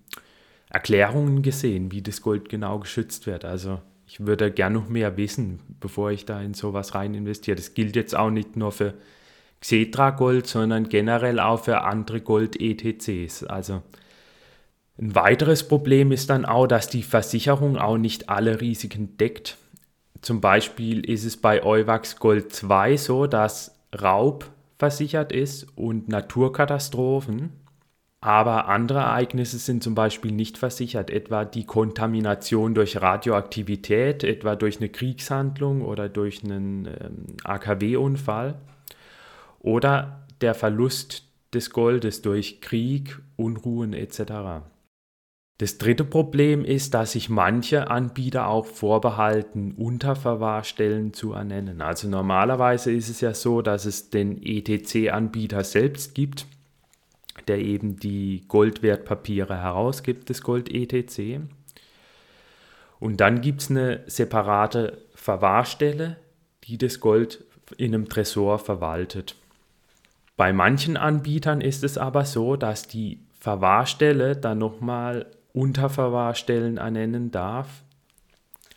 Erklärungen 0.70 1.42
gesehen, 1.42 1.92
wie 1.92 2.02
das 2.02 2.22
Gold 2.22 2.48
genau 2.48 2.78
geschützt 2.78 3.26
wird. 3.26 3.44
Also 3.44 3.80
ich 4.06 4.20
würde 4.20 4.50
gerne 4.50 4.78
noch 4.78 4.88
mehr 4.88 5.16
wissen, 5.16 5.60
bevor 5.80 6.10
ich 6.10 6.24
da 6.24 6.40
in 6.40 6.54
sowas 6.54 6.94
rein 6.94 7.14
investiere. 7.14 7.56
Das 7.56 7.74
gilt 7.74 7.96
jetzt 7.96 8.16
auch 8.16 8.30
nicht 8.30 8.56
nur 8.56 8.72
für 8.72 8.94
Xetra 9.60 10.10
Gold, 10.10 10.46
sondern 10.46 10.88
generell 10.88 11.40
auch 11.40 11.64
für 11.64 11.82
andere 11.82 12.20
Gold-ETCs. 12.20 13.44
Also 13.44 13.82
ein 14.98 15.14
weiteres 15.14 15.66
Problem 15.66 16.12
ist 16.12 16.30
dann 16.30 16.44
auch, 16.44 16.66
dass 16.66 16.88
die 16.88 17.02
Versicherung 17.02 17.76
auch 17.76 17.98
nicht 17.98 18.28
alle 18.28 18.60
Risiken 18.60 19.16
deckt. 19.18 19.58
Zum 20.22 20.40
Beispiel 20.40 21.08
ist 21.08 21.24
es 21.24 21.36
bei 21.36 21.62
Euwax 21.62 22.16
Gold 22.18 22.52
2 22.52 22.96
so, 22.96 23.26
dass 23.26 23.74
Raub 24.00 24.50
versichert 24.78 25.32
ist 25.32 25.66
und 25.76 26.08
Naturkatastrophen. 26.08 27.52
Aber 28.20 28.66
andere 28.68 29.00
Ereignisse 29.00 29.58
sind 29.58 29.82
zum 29.82 29.94
Beispiel 29.94 30.32
nicht 30.32 30.58
versichert, 30.58 31.10
etwa 31.10 31.44
die 31.44 31.64
Kontamination 31.64 32.74
durch 32.74 33.00
Radioaktivität, 33.00 34.24
etwa 34.24 34.56
durch 34.56 34.78
eine 34.78 34.88
Kriegshandlung 34.88 35.82
oder 35.82 36.08
durch 36.08 36.42
einen 36.42 36.86
ähm, 36.86 37.26
AKW-Unfall 37.44 38.54
oder 39.60 40.26
der 40.40 40.54
Verlust 40.54 41.24
des 41.54 41.70
Goldes 41.70 42.22
durch 42.22 42.60
Krieg, 42.60 43.18
Unruhen 43.36 43.92
etc. 43.92 44.64
Das 45.58 45.78
dritte 45.78 46.04
Problem 46.04 46.64
ist, 46.66 46.92
dass 46.92 47.12
sich 47.12 47.30
manche 47.30 47.88
Anbieter 47.90 48.48
auch 48.48 48.66
vorbehalten, 48.66 49.72
Unterverwahrstellen 49.72 51.14
zu 51.14 51.32
ernennen. 51.32 51.80
Also 51.80 52.08
normalerweise 52.08 52.92
ist 52.92 53.08
es 53.08 53.22
ja 53.22 53.32
so, 53.32 53.62
dass 53.62 53.86
es 53.86 54.10
den 54.10 54.42
ETC-Anbieter 54.42 55.64
selbst 55.64 56.14
gibt, 56.14 56.46
der 57.48 57.58
eben 57.58 57.96
die 57.96 58.44
Goldwertpapiere 58.48 59.56
herausgibt, 59.56 60.28
das 60.28 60.42
Gold-ETC. 60.42 61.40
Und 63.00 63.20
dann 63.20 63.40
gibt 63.40 63.62
es 63.62 63.70
eine 63.70 64.02
separate 64.06 64.98
Verwahrstelle, 65.14 66.16
die 66.64 66.76
das 66.76 67.00
Gold 67.00 67.44
in 67.78 67.94
einem 67.94 68.10
Tresor 68.10 68.58
verwaltet. 68.58 69.36
Bei 70.36 70.52
manchen 70.52 70.98
Anbietern 70.98 71.62
ist 71.62 71.82
es 71.82 71.96
aber 71.96 72.26
so, 72.26 72.56
dass 72.56 72.86
die 72.88 73.20
Verwahrstelle 73.40 74.36
dann 74.36 74.58
nochmal 74.58 75.26
Unterverwahrstellen 75.56 76.76
ernennen 76.76 77.30
darf. 77.30 77.82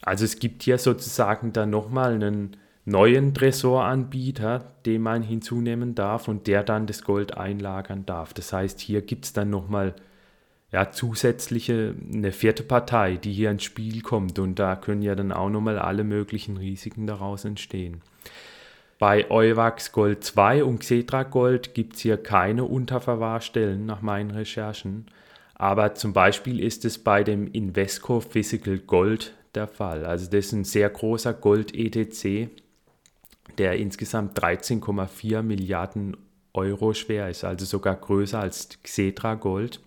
Also 0.01 0.23
es 0.23 0.39
gibt 0.39 0.63
hier 0.63 0.77
sozusagen 0.77 1.51
dann 1.51 1.69
nochmal 1.69 2.13
einen 2.13 2.55
neuen 2.85 3.33
Tresoranbieter, 3.33 4.65
den 4.85 5.01
man 5.01 5.21
hinzunehmen 5.21 5.93
darf 5.93 6.27
und 6.27 6.47
der 6.47 6.63
dann 6.63 6.87
das 6.87 7.03
Gold 7.03 7.37
einlagern 7.37 8.05
darf. 8.05 8.33
Das 8.33 8.53
heißt, 8.53 8.79
hier 8.79 9.01
gibt 9.01 9.25
es 9.25 9.33
dann 9.33 9.49
nochmal 9.49 9.93
ja, 10.71 10.91
zusätzliche, 10.91 11.95
eine 12.13 12.31
vierte 12.31 12.63
Partei, 12.63 13.17
die 13.17 13.33
hier 13.33 13.51
ins 13.51 13.63
Spiel 13.63 14.01
kommt 14.01 14.39
und 14.39 14.57
da 14.57 14.75
können 14.75 15.01
ja 15.01 15.15
dann 15.15 15.31
auch 15.31 15.49
nochmal 15.49 15.79
alle 15.79 16.03
möglichen 16.03 16.57
Risiken 16.57 17.07
daraus 17.07 17.43
entstehen. 17.43 18.01
Bei 18.99 19.29
Euwax 19.31 19.91
Gold 19.91 20.23
2 20.23 20.63
und 20.63 20.79
Xetra 20.79 21.23
Gold 21.23 21.73
gibt 21.73 21.95
es 21.95 22.01
hier 22.01 22.17
keine 22.17 22.65
Unterverwahrstellen 22.65 23.85
nach 23.85 24.01
meinen 24.01 24.31
Recherchen. 24.31 25.07
Aber 25.59 25.93
zum 25.93 26.13
Beispiel 26.13 26.61
ist 26.61 26.85
es 26.85 26.97
bei 26.97 27.23
dem 27.23 27.45
Invesco 27.47 28.21
Physical 28.21 28.79
Gold 28.79 29.35
der 29.55 29.67
Fall. 29.67 30.05
Also 30.05 30.25
das 30.25 30.47
ist 30.47 30.51
ein 30.53 30.63
sehr 30.63 30.89
großer 30.89 31.33
Gold-ETC, 31.33 32.49
der 33.57 33.77
insgesamt 33.77 34.39
13,4 34.39 35.41
Milliarden 35.41 36.15
Euro 36.53 36.93
schwer 36.93 37.29
ist, 37.29 37.43
also 37.43 37.65
sogar 37.65 37.95
größer 37.95 38.39
als 38.39 38.69
Xetra 38.81 39.35
Gold. 39.35 39.81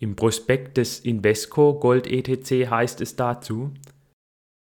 Im 0.00 0.16
Prospekt 0.16 0.78
des 0.78 1.00
Invesco 1.00 1.78
Gold 1.78 2.06
ETC 2.06 2.70
heißt 2.70 3.02
es 3.02 3.16
dazu, 3.16 3.72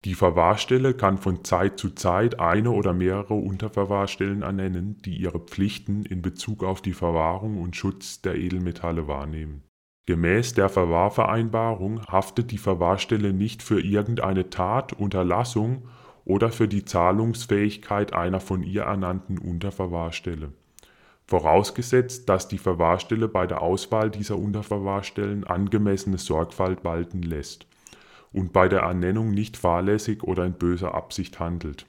die 0.05 0.15
Verwahrstelle 0.15 0.95
kann 0.95 1.19
von 1.19 1.45
Zeit 1.45 1.79
zu 1.79 1.91
Zeit 1.91 2.39
eine 2.39 2.71
oder 2.71 2.93
mehrere 2.93 3.35
Unterverwahrstellen 3.35 4.43
ernennen, 4.43 5.01
die 5.05 5.17
ihre 5.17 5.41
Pflichten 5.41 6.05
in 6.05 6.23
Bezug 6.23 6.63
auf 6.65 6.83
die 6.83 6.93
Verwahrung 6.93 7.61
und 7.61 7.77
Schutz 7.77 8.23
der 8.23 8.37
Edelmetalle 8.37 9.09
wahrnehmen. 9.09 9.68
Gemäß 10.09 10.55
der 10.55 10.71
Verwahrvereinbarung 10.71 12.01
haftet 12.11 12.51
die 12.51 12.57
Verwahrstelle 12.57 13.35
nicht 13.35 13.63
für 13.63 13.79
irgendeine 13.79 14.49
Tat, 14.49 14.95
Unterlassung 14.95 15.83
oder 16.25 16.51
für 16.51 16.67
die 16.67 16.87
Zahlungsfähigkeit 16.87 18.15
einer 18.15 18.41
von 18.41 18.63
ihr 18.63 18.85
ernannten 18.85 19.37
Unterverwahrstelle. 19.37 20.55
vorausgesetzt, 21.27 22.27
dass 22.27 22.49
die 22.49 22.57
Verwahrstelle 22.57 23.29
bei 23.29 23.47
der 23.47 23.61
Auswahl 23.61 24.11
dieser 24.11 24.39
Unterverwahrstellen 24.39 25.45
angemessene 25.45 26.17
Sorgfalt 26.17 26.87
walten 26.87 27.21
lässt 27.21 27.67
und 28.33 28.55
bei 28.55 28.67
der 28.71 28.81
Ernennung 28.81 29.33
nicht 29.33 29.59
fahrlässig 29.59 30.23
oder 30.23 30.47
in 30.47 30.55
böser 30.55 30.95
Absicht 30.95 31.39
handelt. 31.39 31.85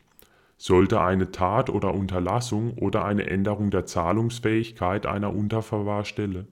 Sollte 0.58 1.00
eine 1.00 1.32
Tat 1.32 1.70
oder 1.70 1.94
Unterlassung 1.94 2.74
oder 2.74 3.06
eine 3.06 3.28
Änderung 3.28 3.72
der 3.72 3.86
Zahlungsfähigkeit 3.86 5.06
einer 5.06 5.34
Unterverwahrstelle 5.34 6.48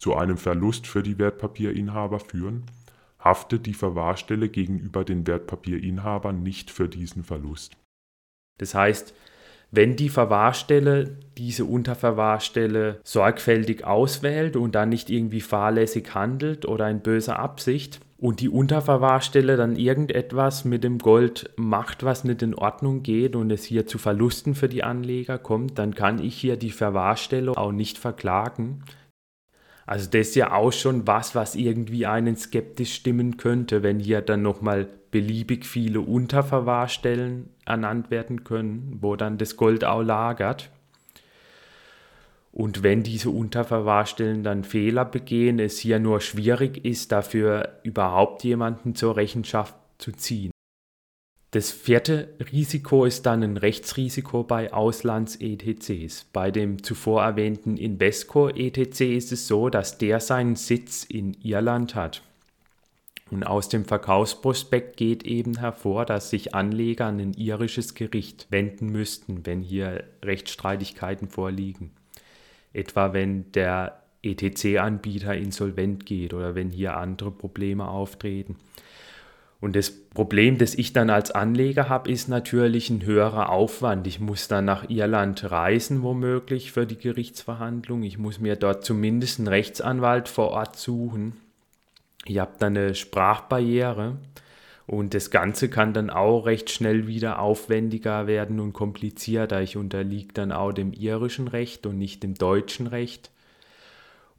zu 0.00 0.16
einem 0.16 0.38
Verlust 0.38 0.86
für 0.86 1.02
die 1.02 1.18
Wertpapierinhaber 1.18 2.18
führen, 2.18 2.64
haftet 3.18 3.66
die 3.66 3.74
Verwahrstelle 3.74 4.48
gegenüber 4.48 5.04
den 5.04 5.26
Wertpapierinhabern 5.26 6.42
nicht 6.42 6.70
für 6.70 6.88
diesen 6.88 7.22
Verlust. 7.22 7.76
Das 8.58 8.74
heißt, 8.74 9.14
wenn 9.70 9.94
die 9.94 10.08
Verwahrstelle 10.08 11.18
diese 11.38 11.64
Unterverwahrstelle 11.64 13.00
sorgfältig 13.04 13.84
auswählt 13.84 14.56
und 14.56 14.74
dann 14.74 14.88
nicht 14.88 15.10
irgendwie 15.10 15.42
fahrlässig 15.42 16.14
handelt 16.14 16.66
oder 16.66 16.90
in 16.90 17.00
böser 17.00 17.38
Absicht 17.38 18.00
und 18.18 18.40
die 18.40 18.48
Unterverwahrstelle 18.48 19.56
dann 19.56 19.76
irgendetwas 19.76 20.64
mit 20.64 20.82
dem 20.82 20.98
Gold 20.98 21.50
macht, 21.56 22.02
was 22.02 22.24
nicht 22.24 22.42
in 22.42 22.54
Ordnung 22.54 23.02
geht 23.02 23.36
und 23.36 23.50
es 23.50 23.64
hier 23.64 23.86
zu 23.86 23.98
Verlusten 23.98 24.54
für 24.54 24.68
die 24.68 24.82
Anleger 24.82 25.38
kommt, 25.38 25.78
dann 25.78 25.94
kann 25.94 26.18
ich 26.18 26.34
hier 26.34 26.56
die 26.56 26.70
Verwahrstelle 26.70 27.56
auch 27.56 27.72
nicht 27.72 27.98
verklagen. 27.98 28.82
Also 29.90 30.08
das 30.08 30.28
ist 30.28 30.34
ja 30.36 30.52
auch 30.52 30.70
schon 30.70 31.08
was, 31.08 31.34
was 31.34 31.56
irgendwie 31.56 32.06
einen 32.06 32.36
skeptisch 32.36 32.94
stimmen 32.94 33.38
könnte, 33.38 33.82
wenn 33.82 33.98
hier 33.98 34.20
dann 34.20 34.40
nochmal 34.40 34.86
beliebig 35.10 35.66
viele 35.66 36.00
Unterverwahrstellen 36.00 37.48
ernannt 37.66 38.08
werden 38.08 38.44
können, 38.44 38.98
wo 39.00 39.16
dann 39.16 39.36
das 39.36 39.56
Gold 39.56 39.84
auch 39.84 40.02
lagert. 40.02 40.70
Und 42.52 42.84
wenn 42.84 43.02
diese 43.02 43.30
Unterverwahrstellen 43.30 44.44
dann 44.44 44.62
Fehler 44.62 45.04
begehen, 45.04 45.58
es 45.58 45.80
hier 45.80 45.98
nur 45.98 46.20
schwierig 46.20 46.84
ist, 46.84 47.10
dafür 47.10 47.80
überhaupt 47.82 48.44
jemanden 48.44 48.94
zur 48.94 49.16
Rechenschaft 49.16 49.74
zu 49.98 50.12
ziehen. 50.12 50.52
Das 51.52 51.72
vierte 51.72 52.28
Risiko 52.52 53.04
ist 53.04 53.26
dann 53.26 53.42
ein 53.42 53.56
Rechtsrisiko 53.56 54.44
bei 54.44 54.72
Auslands-ETCs. 54.72 56.26
Bei 56.32 56.52
dem 56.52 56.84
zuvor 56.84 57.24
erwähnten 57.24 57.76
Invesco-ETC 57.76 59.00
ist 59.16 59.32
es 59.32 59.48
so, 59.48 59.68
dass 59.68 59.98
der 59.98 60.20
seinen 60.20 60.54
Sitz 60.54 61.02
in 61.02 61.34
Irland 61.42 61.96
hat. 61.96 62.22
Und 63.32 63.44
aus 63.44 63.68
dem 63.68 63.84
Verkaufsprospekt 63.84 64.96
geht 64.96 65.24
eben 65.24 65.58
hervor, 65.58 66.04
dass 66.04 66.30
sich 66.30 66.54
Anleger 66.54 67.06
an 67.06 67.18
ein 67.18 67.34
irisches 67.34 67.94
Gericht 67.94 68.46
wenden 68.50 68.86
müssten, 68.90 69.44
wenn 69.44 69.60
hier 69.62 70.04
Rechtsstreitigkeiten 70.24 71.28
vorliegen. 71.28 71.90
Etwa 72.72 73.12
wenn 73.12 73.50
der 73.52 74.02
ETC-Anbieter 74.22 75.34
insolvent 75.34 76.06
geht 76.06 76.32
oder 76.32 76.54
wenn 76.54 76.70
hier 76.70 76.96
andere 76.96 77.32
Probleme 77.32 77.88
auftreten. 77.88 78.56
Und 79.60 79.76
das 79.76 79.90
Problem, 79.90 80.56
das 80.56 80.74
ich 80.74 80.94
dann 80.94 81.10
als 81.10 81.30
Anleger 81.30 81.88
habe, 81.90 82.10
ist 82.10 82.28
natürlich 82.28 82.88
ein 82.88 83.04
höherer 83.04 83.50
Aufwand. 83.50 84.06
Ich 84.06 84.18
muss 84.18 84.48
dann 84.48 84.64
nach 84.64 84.88
Irland 84.88 85.50
reisen, 85.50 86.02
womöglich 86.02 86.72
für 86.72 86.86
die 86.86 86.96
Gerichtsverhandlung. 86.96 88.02
Ich 88.02 88.16
muss 88.16 88.40
mir 88.40 88.56
dort 88.56 88.84
zumindest 88.84 89.38
einen 89.38 89.48
Rechtsanwalt 89.48 90.28
vor 90.28 90.48
Ort 90.48 90.76
suchen. 90.76 91.34
Ich 92.24 92.38
habe 92.38 92.52
dann 92.58 92.76
eine 92.76 92.94
Sprachbarriere 92.94 94.16
und 94.86 95.12
das 95.14 95.30
Ganze 95.30 95.68
kann 95.68 95.92
dann 95.92 96.10
auch 96.10 96.46
recht 96.46 96.70
schnell 96.70 97.06
wieder 97.06 97.38
aufwendiger 97.38 98.26
werden 98.26 98.60
und 98.60 98.72
komplizierter. 98.72 99.60
Ich 99.60 99.76
unterliege 99.76 100.32
dann 100.32 100.52
auch 100.52 100.72
dem 100.72 100.92
irischen 100.92 101.48
Recht 101.48 101.86
und 101.86 101.98
nicht 101.98 102.22
dem 102.22 102.34
deutschen 102.34 102.86
Recht. 102.86 103.30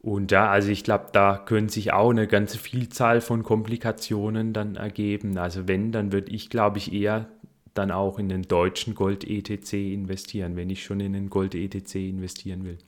Und 0.01 0.31
ja, 0.31 0.49
also 0.49 0.69
ich 0.69 0.83
glaube, 0.83 1.09
da 1.13 1.37
können 1.37 1.69
sich 1.69 1.93
auch 1.93 2.09
eine 2.09 2.27
ganze 2.27 2.57
Vielzahl 2.57 3.21
von 3.21 3.43
Komplikationen 3.43 4.51
dann 4.51 4.75
ergeben. 4.75 5.37
Also 5.37 5.67
wenn, 5.67 5.91
dann 5.91 6.11
würde 6.11 6.31
ich, 6.31 6.49
glaube 6.49 6.79
ich, 6.79 6.91
eher 6.91 7.27
dann 7.75 7.91
auch 7.91 8.17
in 8.17 8.27
den 8.27 8.41
deutschen 8.41 8.95
Gold-ETC 8.95 9.73
investieren, 9.73 10.55
wenn 10.55 10.71
ich 10.71 10.83
schon 10.83 10.99
in 10.99 11.13
den 11.13 11.29
Gold-ETC 11.29 11.95
investieren 11.95 12.65
will. 12.65 12.79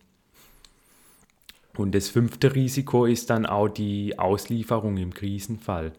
Und 1.77 1.93
das 1.93 2.09
fünfte 2.09 2.55
Risiko 2.55 3.05
ist 3.05 3.29
dann 3.29 3.45
auch 3.45 3.67
die 3.67 4.17
Auslieferung 4.17 4.97
im 4.97 5.13
Krisenfall. 5.13 5.93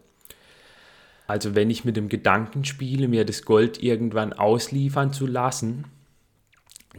Also 1.27 1.55
wenn 1.55 1.69
ich 1.69 1.85
mit 1.85 1.95
dem 1.95 2.09
Gedanken 2.09 2.65
spiele, 2.65 3.07
mir 3.07 3.25
das 3.25 3.43
Gold 3.43 3.81
irgendwann 3.81 4.33
ausliefern 4.33 5.11
zu 5.11 5.25
lassen, 5.25 5.85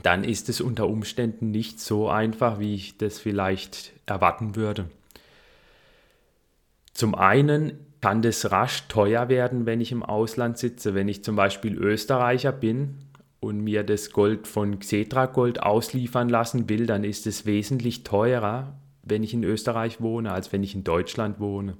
dann 0.02 0.24
ist 0.24 0.48
es 0.48 0.60
unter 0.60 0.88
Umständen 0.88 1.50
nicht 1.50 1.80
so 1.80 2.08
einfach, 2.08 2.58
wie 2.58 2.74
ich 2.74 2.98
das 2.98 3.18
vielleicht 3.18 3.92
erwarten 4.06 4.56
würde. 4.56 4.86
Zum 6.92 7.14
einen 7.14 7.86
kann 8.00 8.22
das 8.22 8.52
rasch 8.52 8.86
teuer 8.88 9.28
werden, 9.28 9.66
wenn 9.66 9.80
ich 9.80 9.92
im 9.92 10.02
Ausland 10.02 10.58
sitze. 10.58 10.94
Wenn 10.94 11.08
ich 11.08 11.24
zum 11.24 11.34
Beispiel 11.36 11.76
Österreicher 11.76 12.52
bin 12.52 12.98
und 13.40 13.60
mir 13.60 13.82
das 13.82 14.12
Gold 14.12 14.46
von 14.46 14.78
Xetra 14.78 15.26
Gold 15.26 15.62
ausliefern 15.62 16.28
lassen 16.28 16.68
will, 16.68 16.86
dann 16.86 17.04
ist 17.04 17.26
es 17.26 17.46
wesentlich 17.46 18.04
teurer, 18.04 18.74
wenn 19.02 19.22
ich 19.22 19.34
in 19.34 19.44
Österreich 19.44 20.00
wohne, 20.00 20.32
als 20.32 20.52
wenn 20.52 20.62
ich 20.62 20.74
in 20.74 20.84
Deutschland 20.84 21.40
wohne. 21.40 21.76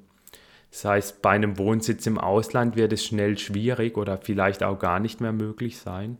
Das 0.70 0.84
heißt, 0.84 1.22
bei 1.22 1.30
einem 1.30 1.58
Wohnsitz 1.58 2.06
im 2.06 2.18
Ausland 2.18 2.76
wird 2.76 2.92
es 2.92 3.04
schnell 3.04 3.38
schwierig 3.38 3.96
oder 3.96 4.18
vielleicht 4.18 4.62
auch 4.62 4.78
gar 4.78 5.00
nicht 5.00 5.20
mehr 5.20 5.32
möglich 5.32 5.78
sein. 5.78 6.18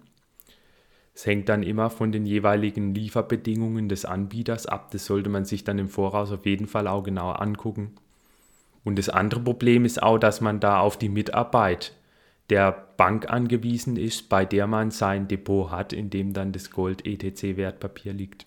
Es 1.17 1.25
hängt 1.25 1.49
dann 1.49 1.63
immer 1.63 1.89
von 1.89 2.13
den 2.13 2.27
jeweiligen 2.27 2.95
Lieferbedingungen 2.95 3.89
des 3.89 4.05
Anbieters 4.05 4.67
ab. 4.67 4.91
Das 4.91 5.07
sollte 5.07 5.31
man 5.31 5.47
sich 5.47 5.65
dann 5.65 5.79
im 5.79 5.89
Voraus 5.89 6.31
auf 6.31 6.45
jeden 6.45 6.67
Fall 6.67 6.87
auch 6.87 7.05
genauer 7.05 7.41
angucken. 7.41 7.93
Und 8.85 8.99
das 8.99 9.09
andere 9.09 9.41
Problem 9.41 9.87
ist 9.87 10.03
auch, 10.03 10.19
dass 10.19 10.43
man 10.43 10.61
da 10.61 10.79
auf 10.79 10.99
die 10.99 11.09
Mitarbeit 11.09 11.95
der 12.51 12.71
Bank 12.99 13.31
angewiesen 13.31 13.97
ist, 13.97 14.29
bei 14.29 14.45
der 14.45 14.67
man 14.67 14.91
sein 14.91 15.27
Depot 15.27 15.71
hat, 15.71 15.95
in 15.95 16.11
dem 16.11 16.35
dann 16.35 16.53
das 16.53 16.71
Gold-ETC-Wertpapier 16.71 18.13
liegt. 18.13 18.47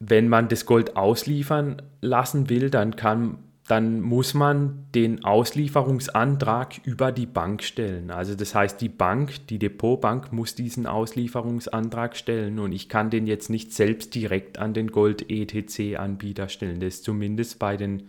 Wenn 0.00 0.28
man 0.28 0.48
das 0.48 0.64
Gold 0.64 0.96
ausliefern 0.96 1.82
lassen 2.00 2.48
will, 2.48 2.70
dann 2.70 2.96
kann 2.96 3.36
dann 3.68 4.00
muss 4.00 4.32
man 4.32 4.86
den 4.94 5.24
Auslieferungsantrag 5.24 6.80
über 6.84 7.12
die 7.12 7.26
Bank 7.26 7.62
stellen. 7.62 8.10
Also 8.10 8.34
das 8.34 8.54
heißt, 8.54 8.80
die 8.80 8.88
Bank, 8.88 9.46
die 9.48 9.58
Depotbank 9.58 10.32
muss 10.32 10.54
diesen 10.54 10.86
Auslieferungsantrag 10.86 12.16
stellen 12.16 12.58
und 12.58 12.72
ich 12.72 12.88
kann 12.88 13.10
den 13.10 13.26
jetzt 13.26 13.50
nicht 13.50 13.74
selbst 13.74 14.14
direkt 14.14 14.58
an 14.58 14.72
den 14.72 14.90
Gold-ETC-Anbieter 14.90 16.48
stellen. 16.48 16.80
Das 16.80 16.94
ist 16.94 17.04
zumindest 17.04 17.58
bei 17.58 17.76
den 17.76 18.08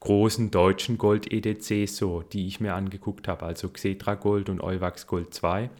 großen 0.00 0.50
deutschen 0.50 0.98
Gold-ETCs 0.98 1.96
so, 1.96 2.22
die 2.22 2.46
ich 2.46 2.60
mir 2.60 2.74
angeguckt 2.74 3.28
habe, 3.28 3.46
also 3.46 3.70
Xetra 3.70 4.14
Gold 4.14 4.50
und 4.50 4.60
Euwax 4.60 5.06
Gold 5.06 5.32
2. 5.32 5.70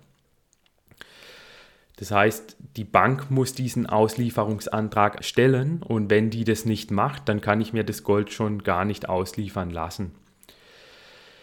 Das 1.98 2.12
heißt, 2.12 2.56
die 2.76 2.84
Bank 2.84 3.28
muss 3.30 3.54
diesen 3.54 3.86
Auslieferungsantrag 3.86 5.24
stellen 5.24 5.82
und 5.82 6.10
wenn 6.10 6.30
die 6.30 6.44
das 6.44 6.64
nicht 6.64 6.92
macht, 6.92 7.28
dann 7.28 7.40
kann 7.40 7.60
ich 7.60 7.72
mir 7.72 7.82
das 7.82 8.04
Gold 8.04 8.32
schon 8.32 8.62
gar 8.62 8.84
nicht 8.84 9.08
ausliefern 9.08 9.70
lassen. 9.70 10.12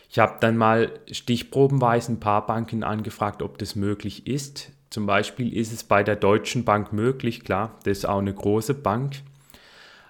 Ich 0.10 0.18
habe 0.18 0.38
dann 0.40 0.56
mal 0.56 0.92
stichprobenweise 1.12 2.14
ein 2.14 2.22
paar 2.22 2.46
Banken 2.46 2.86
angefragt, 2.86 3.42
ob 3.42 3.58
das 3.58 3.76
möglich 3.76 4.28
ist. 4.28 4.72
Zum 4.90 5.06
Beispiel 5.06 5.54
ist 5.54 5.74
es 5.74 5.84
bei 5.84 6.04
der 6.04 6.16
Deutschen 6.16 6.64
Bank 6.64 6.94
möglich, 6.94 7.44
klar, 7.44 7.78
das 7.84 7.98
ist 7.98 8.06
auch 8.06 8.20
eine 8.20 8.34
große 8.34 8.76
Bank. 8.76 9.18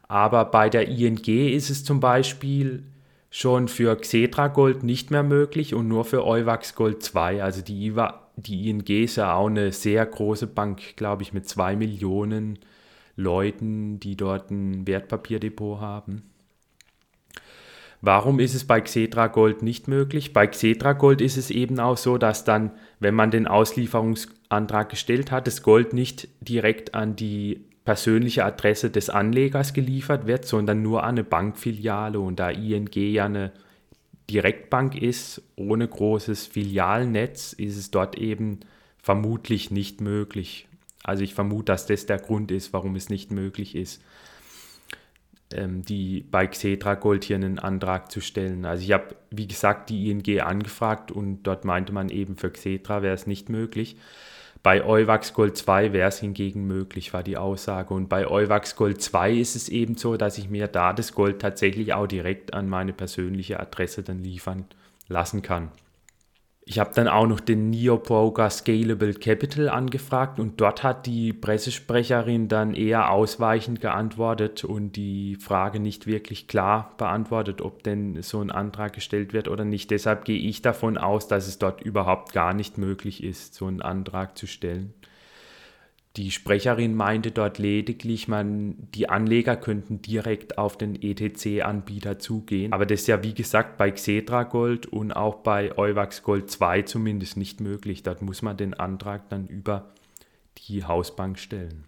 Aber 0.07 0.45
bei 0.45 0.69
der 0.69 0.87
ING 0.87 1.25
ist 1.25 1.71
es 1.71 1.83
zum 1.83 1.99
Beispiel 1.99 2.83
schon 3.31 3.67
für 3.67 3.95
Xetra 3.95 4.49
Gold 4.49 4.83
nicht 4.83 5.09
mehr 5.09 5.23
möglich 5.23 5.73
und 5.73 5.87
nur 5.87 6.05
für 6.05 6.23
Euwax 6.23 6.75
Gold 6.75 7.01
2. 7.01 7.43
Also 7.43 7.63
die 7.63 7.95
die 8.37 8.69
ING 8.69 8.85
ist 8.87 9.15
ja 9.17 9.33
auch 9.33 9.47
eine 9.47 9.71
sehr 9.71 10.05
große 10.05 10.47
Bank, 10.47 10.95
glaube 10.95 11.23
ich, 11.23 11.33
mit 11.33 11.47
zwei 11.47 11.75
Millionen 11.75 12.59
Leuten, 13.15 13.99
die 13.99 14.17
dort 14.17 14.51
ein 14.51 14.85
Wertpapierdepot 14.87 15.79
haben. 15.79 16.23
Warum 18.01 18.39
ist 18.39 18.53
es 18.53 18.65
bei 18.65 18.81
Xetra 18.81 19.27
Gold 19.27 19.63
nicht 19.63 19.87
möglich? 19.87 20.33
Bei 20.33 20.45
Xetra 20.45 20.93
Gold 20.93 21.21
ist 21.21 21.37
es 21.37 21.49
eben 21.49 21.79
auch 21.79 21.97
so, 21.97 22.17
dass 22.17 22.43
dann, 22.43 22.71
wenn 22.99 23.15
man 23.15 23.31
den 23.31 23.47
Auslieferungsantrag 23.47 24.89
gestellt 24.89 25.31
hat, 25.31 25.47
das 25.47 25.63
Gold 25.63 25.93
nicht 25.93 26.27
direkt 26.41 26.93
an 26.93 27.15
die 27.15 27.65
persönliche 27.85 28.43
Adresse 28.43 28.89
des 28.89 29.09
Anlegers 29.09 29.73
geliefert 29.73 30.27
wird, 30.27 30.45
sondern 30.45 30.81
nur 30.81 31.03
an 31.03 31.11
eine 31.11 31.23
Bankfiliale. 31.23 32.19
Und 32.19 32.39
da 32.39 32.49
ING 32.49 32.89
ja 32.93 33.25
eine 33.25 33.51
Direktbank 34.29 34.95
ist, 34.95 35.41
ohne 35.55 35.87
großes 35.87 36.47
Filialnetz, 36.47 37.53
ist 37.53 37.77
es 37.77 37.91
dort 37.91 38.17
eben 38.17 38.61
vermutlich 39.01 39.71
nicht 39.71 40.01
möglich. 40.01 40.67
Also 41.03 41.23
ich 41.23 41.35
vermute, 41.35 41.65
dass 41.65 41.85
das 41.85 42.07
der 42.07 42.17
Grund 42.17 42.51
ist, 42.51 42.73
warum 42.73 42.95
es 42.95 43.09
nicht 43.09 43.31
möglich 43.31 43.75
ist, 43.75 44.01
ähm, 45.53 45.83
die 45.83 46.21
bei 46.21 46.47
Xetra 46.47 46.95
Gold 46.95 47.23
hier 47.23 47.35
einen 47.35 47.59
Antrag 47.59 48.11
zu 48.11 48.21
stellen. 48.21 48.65
Also 48.65 48.83
ich 48.83 48.91
habe, 48.91 49.15
wie 49.29 49.47
gesagt, 49.47 49.89
die 49.91 50.09
ING 50.09 50.41
angefragt 50.41 51.11
und 51.11 51.43
dort 51.43 51.63
meinte 51.63 51.93
man 51.93 52.09
eben, 52.09 52.35
für 52.35 52.49
Xetra 52.49 53.03
wäre 53.03 53.13
es 53.13 53.27
nicht 53.27 53.49
möglich. 53.49 53.97
Bei 54.65 54.83
Euwax 54.83 55.33
Gold 55.35 55.55
2 55.57 55.93
wäre 55.93 56.07
es 56.07 56.17
hingegen 56.21 56.65
möglich, 56.65 57.13
war 57.13 57.21
die 57.21 57.37
Aussage. 57.37 57.93
Und 57.93 58.09
bei 58.09 58.25
Euwax 58.25 58.75
Gold 58.75 58.99
2 58.99 59.33
ist 59.33 59.55
es 59.55 59.69
eben 59.69 59.95
so, 59.95 60.17
dass 60.17 60.39
ich 60.39 60.49
mir 60.49 60.67
da 60.67 60.91
das 60.91 61.13
Gold 61.13 61.39
tatsächlich 61.39 61.93
auch 61.93 62.07
direkt 62.07 62.55
an 62.55 62.67
meine 62.67 62.91
persönliche 62.91 63.59
Adresse 63.59 64.01
dann 64.01 64.23
liefern 64.23 64.65
lassen 65.07 65.43
kann. 65.43 65.69
Ich 66.67 66.79
habe 66.79 66.95
dann 66.95 67.07
auch 67.07 67.27
noch 67.27 67.41
den 67.41 67.69
Neobroker 67.69 68.49
Scalable 68.49 69.13
Capital 69.13 69.69
angefragt 69.69 70.39
und 70.39 70.59
dort 70.59 70.81
hat 70.81 71.05
die 71.05 71.31
Pressesprecherin 71.31 72.47
dann 72.47 72.73
eher 72.73 73.11
ausweichend 73.11 73.81
geantwortet 73.81 74.63
und 74.63 74.93
die 74.95 75.35
Frage 75.35 75.79
nicht 75.79 76.07
wirklich 76.07 76.47
klar 76.47 76.95
beantwortet, 76.97 77.61
ob 77.61 77.83
denn 77.83 78.19
so 78.23 78.41
ein 78.41 78.49
Antrag 78.49 78.93
gestellt 78.93 79.31
wird 79.31 79.47
oder 79.47 79.63
nicht. 79.63 79.91
Deshalb 79.91 80.25
gehe 80.25 80.39
ich 80.39 80.63
davon 80.63 80.97
aus, 80.97 81.27
dass 81.27 81.47
es 81.47 81.59
dort 81.59 81.83
überhaupt 81.83 82.33
gar 82.33 82.55
nicht 82.55 82.79
möglich 82.79 83.23
ist, 83.23 83.53
so 83.53 83.67
einen 83.67 83.83
Antrag 83.83 84.35
zu 84.35 84.47
stellen. 84.47 84.95
Die 86.17 86.31
Sprecherin 86.31 86.95
meinte 86.95 87.31
dort 87.31 87.59
lediglich, 87.59 88.29
man, 88.29 88.75
die 88.93 89.09
Anleger 89.09 89.57
könnten 89.57 90.01
direkt 90.01 90.57
auf 90.57 90.77
den 90.77 90.95
ETC-Anbieter 91.01 92.19
zugehen. 92.19 92.71
Aber 92.71 92.85
das 92.85 93.01
ist 93.01 93.07
ja 93.07 93.21
wie 93.21 93.33
gesagt 93.33 93.77
bei 93.77 93.91
Xetra 93.91 94.43
Gold 94.43 94.85
und 94.85 95.11
auch 95.11 95.35
bei 95.35 95.77
Euwax 95.77 96.23
Gold 96.23 96.49
2 96.49 96.83
zumindest 96.83 97.35
nicht 97.35 97.59
möglich. 97.59 98.03
Dort 98.03 98.21
muss 98.21 98.41
man 98.41 98.55
den 98.55 98.73
Antrag 98.73 99.29
dann 99.29 99.47
über 99.47 99.91
die 100.57 100.85
Hausbank 100.85 101.37
stellen. 101.37 101.83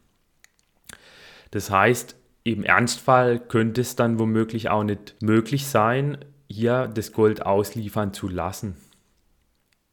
Das 1.51 1.71
heißt, 1.71 2.17
im 2.43 2.63
Ernstfall 2.63 3.39
könnte 3.39 3.79
es 3.79 3.95
dann 3.95 4.19
womöglich 4.19 4.69
auch 4.69 4.83
nicht 4.83 5.15
möglich 5.21 5.67
sein, 5.67 6.17
hier 6.49 6.87
das 6.87 7.13
Gold 7.13 7.45
ausliefern 7.45 8.13
zu 8.13 8.27
lassen. 8.27 8.75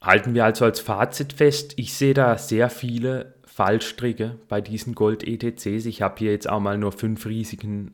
Halten 0.00 0.34
wir 0.34 0.44
also 0.44 0.64
als 0.64 0.80
Fazit 0.80 1.32
fest, 1.32 1.74
ich 1.76 1.94
sehe 1.94 2.14
da 2.14 2.36
sehr 2.36 2.68
viele 2.68 3.33
Fallstricke 3.54 4.36
bei 4.48 4.60
diesen 4.60 4.96
Gold-ETCs. 4.96 5.86
Ich 5.86 6.02
habe 6.02 6.16
hier 6.18 6.32
jetzt 6.32 6.48
auch 6.48 6.58
mal 6.58 6.76
nur 6.76 6.90
fünf 6.90 7.24
Risiken 7.24 7.92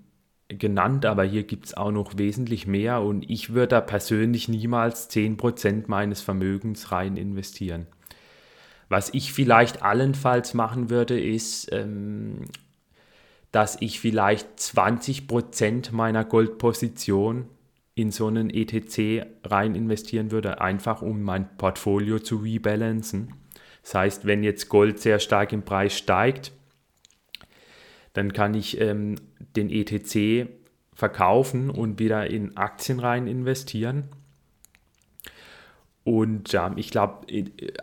genannt, 0.48 1.04
aber 1.04 1.22
hier 1.22 1.42
gibt 1.42 1.66
es 1.66 1.76
auch 1.76 1.90
noch 1.90 2.16
wesentlich 2.16 2.66
mehr 2.66 3.02
und 3.02 3.28
ich 3.28 3.52
würde 3.52 3.68
da 3.68 3.80
persönlich 3.82 4.48
niemals 4.48 5.10
10% 5.10 5.84
meines 5.86 6.22
Vermögens 6.22 6.92
rein 6.92 7.18
investieren. 7.18 7.86
Was 8.88 9.12
ich 9.12 9.34
vielleicht 9.34 9.82
allenfalls 9.82 10.54
machen 10.54 10.88
würde, 10.88 11.20
ist, 11.20 11.70
ähm, 11.72 12.46
dass 13.52 13.76
ich 13.82 14.00
vielleicht 14.00 14.58
20% 14.58 15.92
meiner 15.92 16.24
Goldposition 16.24 17.48
in 17.94 18.10
so 18.12 18.28
einen 18.28 18.48
ETC 18.48 19.26
rein 19.44 19.74
investieren 19.74 20.30
würde, 20.30 20.62
einfach 20.62 21.02
um 21.02 21.20
mein 21.20 21.54
Portfolio 21.58 22.18
zu 22.18 22.36
rebalancen. 22.36 23.34
Das 23.82 23.94
heißt, 23.94 24.26
wenn 24.26 24.42
jetzt 24.42 24.68
Gold 24.68 24.98
sehr 24.98 25.18
stark 25.18 25.52
im 25.52 25.62
Preis 25.62 25.96
steigt, 25.96 26.52
dann 28.12 28.32
kann 28.32 28.54
ich 28.54 28.80
ähm, 28.80 29.16
den 29.56 29.70
ETC 29.70 30.48
verkaufen 30.94 31.70
und 31.70 31.98
wieder 31.98 32.28
in 32.28 32.56
Aktien 32.56 33.00
rein 33.00 33.26
investieren. 33.26 34.08
Und 36.02 36.52
ja, 36.52 36.72
ich 36.76 36.90
glaube, 36.90 37.26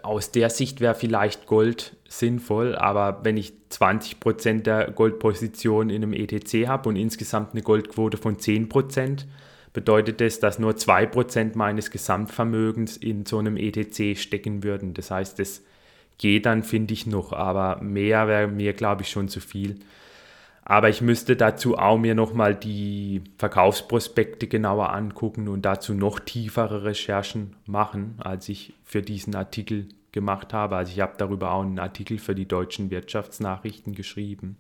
aus 0.02 0.32
der 0.32 0.50
Sicht 0.50 0.82
wäre 0.82 0.96
vielleicht 0.96 1.46
Gold 1.46 1.96
sinnvoll, 2.10 2.76
aber 2.76 3.22
wenn 3.24 3.38
ich 3.38 3.54
20% 3.72 4.64
der 4.64 4.92
Goldposition 4.92 5.90
in 5.90 6.04
einem 6.04 6.14
ETC 6.14 6.68
habe 6.68 6.90
und 6.90 6.96
insgesamt 6.96 7.52
eine 7.52 7.62
Goldquote 7.62 8.18
von 8.18 8.38
10%, 8.38 9.26
bedeutet 9.74 10.22
das, 10.22 10.40
dass 10.40 10.58
nur 10.58 10.72
2% 10.72 11.52
meines 11.56 11.92
Gesamtvermögens 11.92 12.98
in 12.98 13.26
so 13.26 13.38
einem 13.38 13.58
ETC 13.58 14.18
stecken 14.18 14.64
würden. 14.64 14.96
Das 14.96 15.12
heißt, 15.12 15.38
das 15.38 15.62
geht 16.18 16.46
dann, 16.46 16.64
finde 16.64 16.94
ich 16.94 17.06
noch, 17.06 17.34
aber 17.34 17.82
mehr 17.82 18.28
wäre 18.28 18.48
mir, 18.48 18.74
glaube 18.74 19.04
ich, 19.04 19.10
schon 19.10 19.28
zu 19.28 19.40
viel. 19.40 19.76
Aber 20.70 20.90
ich 20.90 21.02
müsste 21.02 21.38
dazu 21.38 21.78
auch 21.78 21.98
mir 21.98 22.14
nochmal 22.14 22.54
die 22.54 23.22
Verkaufsprospekte 23.38 24.48
genauer 24.48 24.92
angucken 24.92 25.48
und 25.48 25.62
dazu 25.62 25.94
noch 25.94 26.20
tiefere 26.20 26.84
Recherchen 26.84 27.56
machen, 27.66 28.16
als 28.18 28.50
ich 28.50 28.74
für 28.84 29.02
diesen 29.02 29.34
Artikel 29.34 29.88
gemacht 30.12 30.54
habe. 30.54 30.76
Also 30.76 30.92
ich 30.92 31.00
habe 31.00 31.14
darüber 31.18 31.52
auch 31.52 31.62
einen 31.62 31.80
Artikel 31.80 32.18
für 32.18 32.36
die 32.36 32.48
deutschen 32.48 32.90
Wirtschaftsnachrichten 32.90 33.94
geschrieben. 33.94 34.58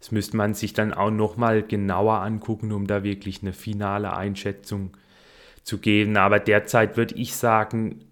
Das 0.00 0.12
müsste 0.12 0.36
man 0.36 0.52
sich 0.52 0.74
dann 0.74 0.92
auch 0.92 1.10
nochmal 1.10 1.62
genauer 1.62 2.20
angucken, 2.20 2.70
um 2.72 2.86
da 2.86 3.02
wirklich 3.02 3.40
eine 3.40 3.54
finale 3.54 4.14
Einschätzung 4.14 4.90
zu 5.62 5.78
geben. 5.78 6.16
Aber 6.16 6.38
derzeit 6.40 6.96
würde 6.98 7.14
ich 7.14 7.34
sagen, 7.34 8.04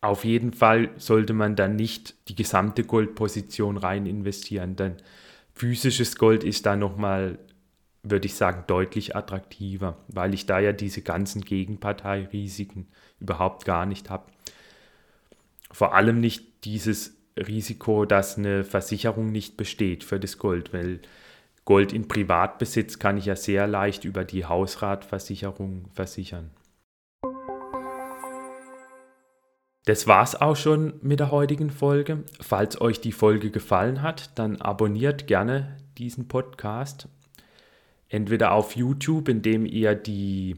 auf 0.00 0.24
jeden 0.24 0.52
Fall 0.52 0.90
sollte 0.96 1.34
man 1.34 1.56
dann 1.56 1.76
nicht 1.76 2.14
die 2.28 2.34
gesamte 2.34 2.84
Goldposition 2.84 3.76
rein 3.76 4.06
investieren, 4.06 4.76
denn 4.76 4.96
physisches 5.54 6.16
Gold 6.16 6.42
ist 6.42 6.64
da 6.64 6.74
nochmal, 6.76 7.38
würde 8.02 8.26
ich 8.26 8.34
sagen, 8.34 8.64
deutlich 8.66 9.14
attraktiver, 9.14 9.98
weil 10.08 10.32
ich 10.32 10.46
da 10.46 10.58
ja 10.58 10.72
diese 10.72 11.02
ganzen 11.02 11.42
Gegenparteirisiken 11.42 12.86
überhaupt 13.18 13.66
gar 13.66 13.84
nicht 13.84 14.08
habe. 14.08 14.24
Vor 15.70 15.94
allem 15.94 16.18
nicht 16.18 16.64
dieses 16.64 17.16
Risiko, 17.36 18.06
dass 18.06 18.38
eine 18.38 18.64
Versicherung 18.64 19.30
nicht 19.30 19.56
besteht 19.56 20.02
für 20.02 20.18
das 20.18 20.38
Gold, 20.38 20.72
weil 20.72 21.00
Gold 21.66 21.92
in 21.92 22.08
Privatbesitz 22.08 22.98
kann 22.98 23.18
ich 23.18 23.26
ja 23.26 23.36
sehr 23.36 23.66
leicht 23.66 24.04
über 24.04 24.24
die 24.24 24.46
Hausratversicherung 24.46 25.84
versichern. 25.92 26.50
Das 29.86 30.06
war's 30.06 30.34
auch 30.34 30.56
schon 30.56 30.94
mit 31.00 31.20
der 31.20 31.30
heutigen 31.30 31.70
Folge. 31.70 32.24
Falls 32.40 32.80
euch 32.80 33.00
die 33.00 33.12
Folge 33.12 33.50
gefallen 33.50 34.02
hat, 34.02 34.38
dann 34.38 34.60
abonniert 34.60 35.26
gerne 35.26 35.76
diesen 35.96 36.28
Podcast. 36.28 37.08
Entweder 38.08 38.52
auf 38.52 38.76
YouTube, 38.76 39.28
indem 39.28 39.64
ihr 39.64 39.94
die 39.94 40.56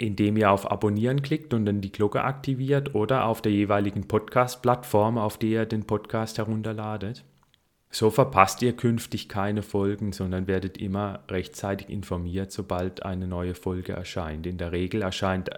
indem 0.00 0.38
ihr 0.38 0.50
auf 0.50 0.70
Abonnieren 0.70 1.20
klickt 1.20 1.52
und 1.52 1.66
dann 1.66 1.82
die 1.82 1.92
Glocke 1.92 2.24
aktiviert 2.24 2.94
oder 2.94 3.26
auf 3.26 3.42
der 3.42 3.52
jeweiligen 3.52 4.08
Podcast-Plattform, 4.08 5.18
auf 5.18 5.36
der 5.36 5.48
ihr 5.50 5.66
den 5.66 5.84
Podcast 5.84 6.38
herunterladet. 6.38 7.22
So 7.90 8.10
verpasst 8.10 8.62
ihr 8.62 8.74
künftig 8.74 9.28
keine 9.28 9.62
Folgen, 9.62 10.12
sondern 10.12 10.46
werdet 10.46 10.78
immer 10.78 11.20
rechtzeitig 11.28 11.90
informiert, 11.90 12.50
sobald 12.50 13.02
eine 13.04 13.26
neue 13.26 13.54
Folge 13.54 13.92
erscheint. 13.92 14.46
In 14.46 14.56
der 14.56 14.72
Regel 14.72 15.02
erscheint 15.02 15.50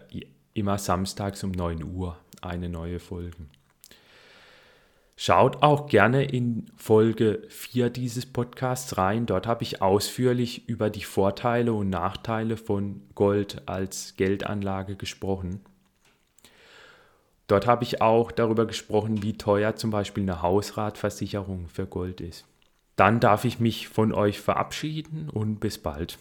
immer 0.55 0.79
samstags 0.79 1.43
um 1.45 1.51
9 1.51 1.83
Uhr 1.83 2.17
eine 2.41 2.69
neue 2.69 2.99
Folge. 2.99 3.37
Schaut 5.17 5.63
auch 5.63 5.87
gerne 5.87 6.25
in 6.25 6.67
Folge 6.77 7.43
4 7.49 7.91
dieses 7.91 8.27
Podcasts 8.27 8.99
rein. 8.99 9.27
Dort 9.27 9.47
habe 9.47 9.63
ich 9.63 9.81
ausführlich 9.81 10.69
über 10.69 10.91
die 10.91 11.05
Vorteile 11.05 11.73
und 11.73 11.91
Nachteile 11.91 12.57
von 12.57 13.03
Gold 13.15 13.63
als 13.67 14.17
Geldanlage 14.17 14.97
gesprochen. 14.97 15.61
Dort 17.47 17.67
habe 17.67 17.85
ich 17.85 18.01
auch 18.01 18.33
darüber 18.33 18.67
gesprochen, 18.67 19.23
wie 19.23 19.37
teuer 19.37 19.77
zum 19.77 19.91
Beispiel 19.91 20.23
eine 20.23 20.43
Hausratversicherung 20.43 21.69
für 21.69 21.87
Gold 21.87 22.21
ist. 22.21 22.47
Dann 22.97 23.21
darf 23.21 23.45
ich 23.45 23.61
mich 23.61 23.89
von 23.89 24.13
euch 24.13 24.41
verabschieden 24.41 25.29
und 25.31 25.61
bis 25.61 25.79
bald. 25.79 26.19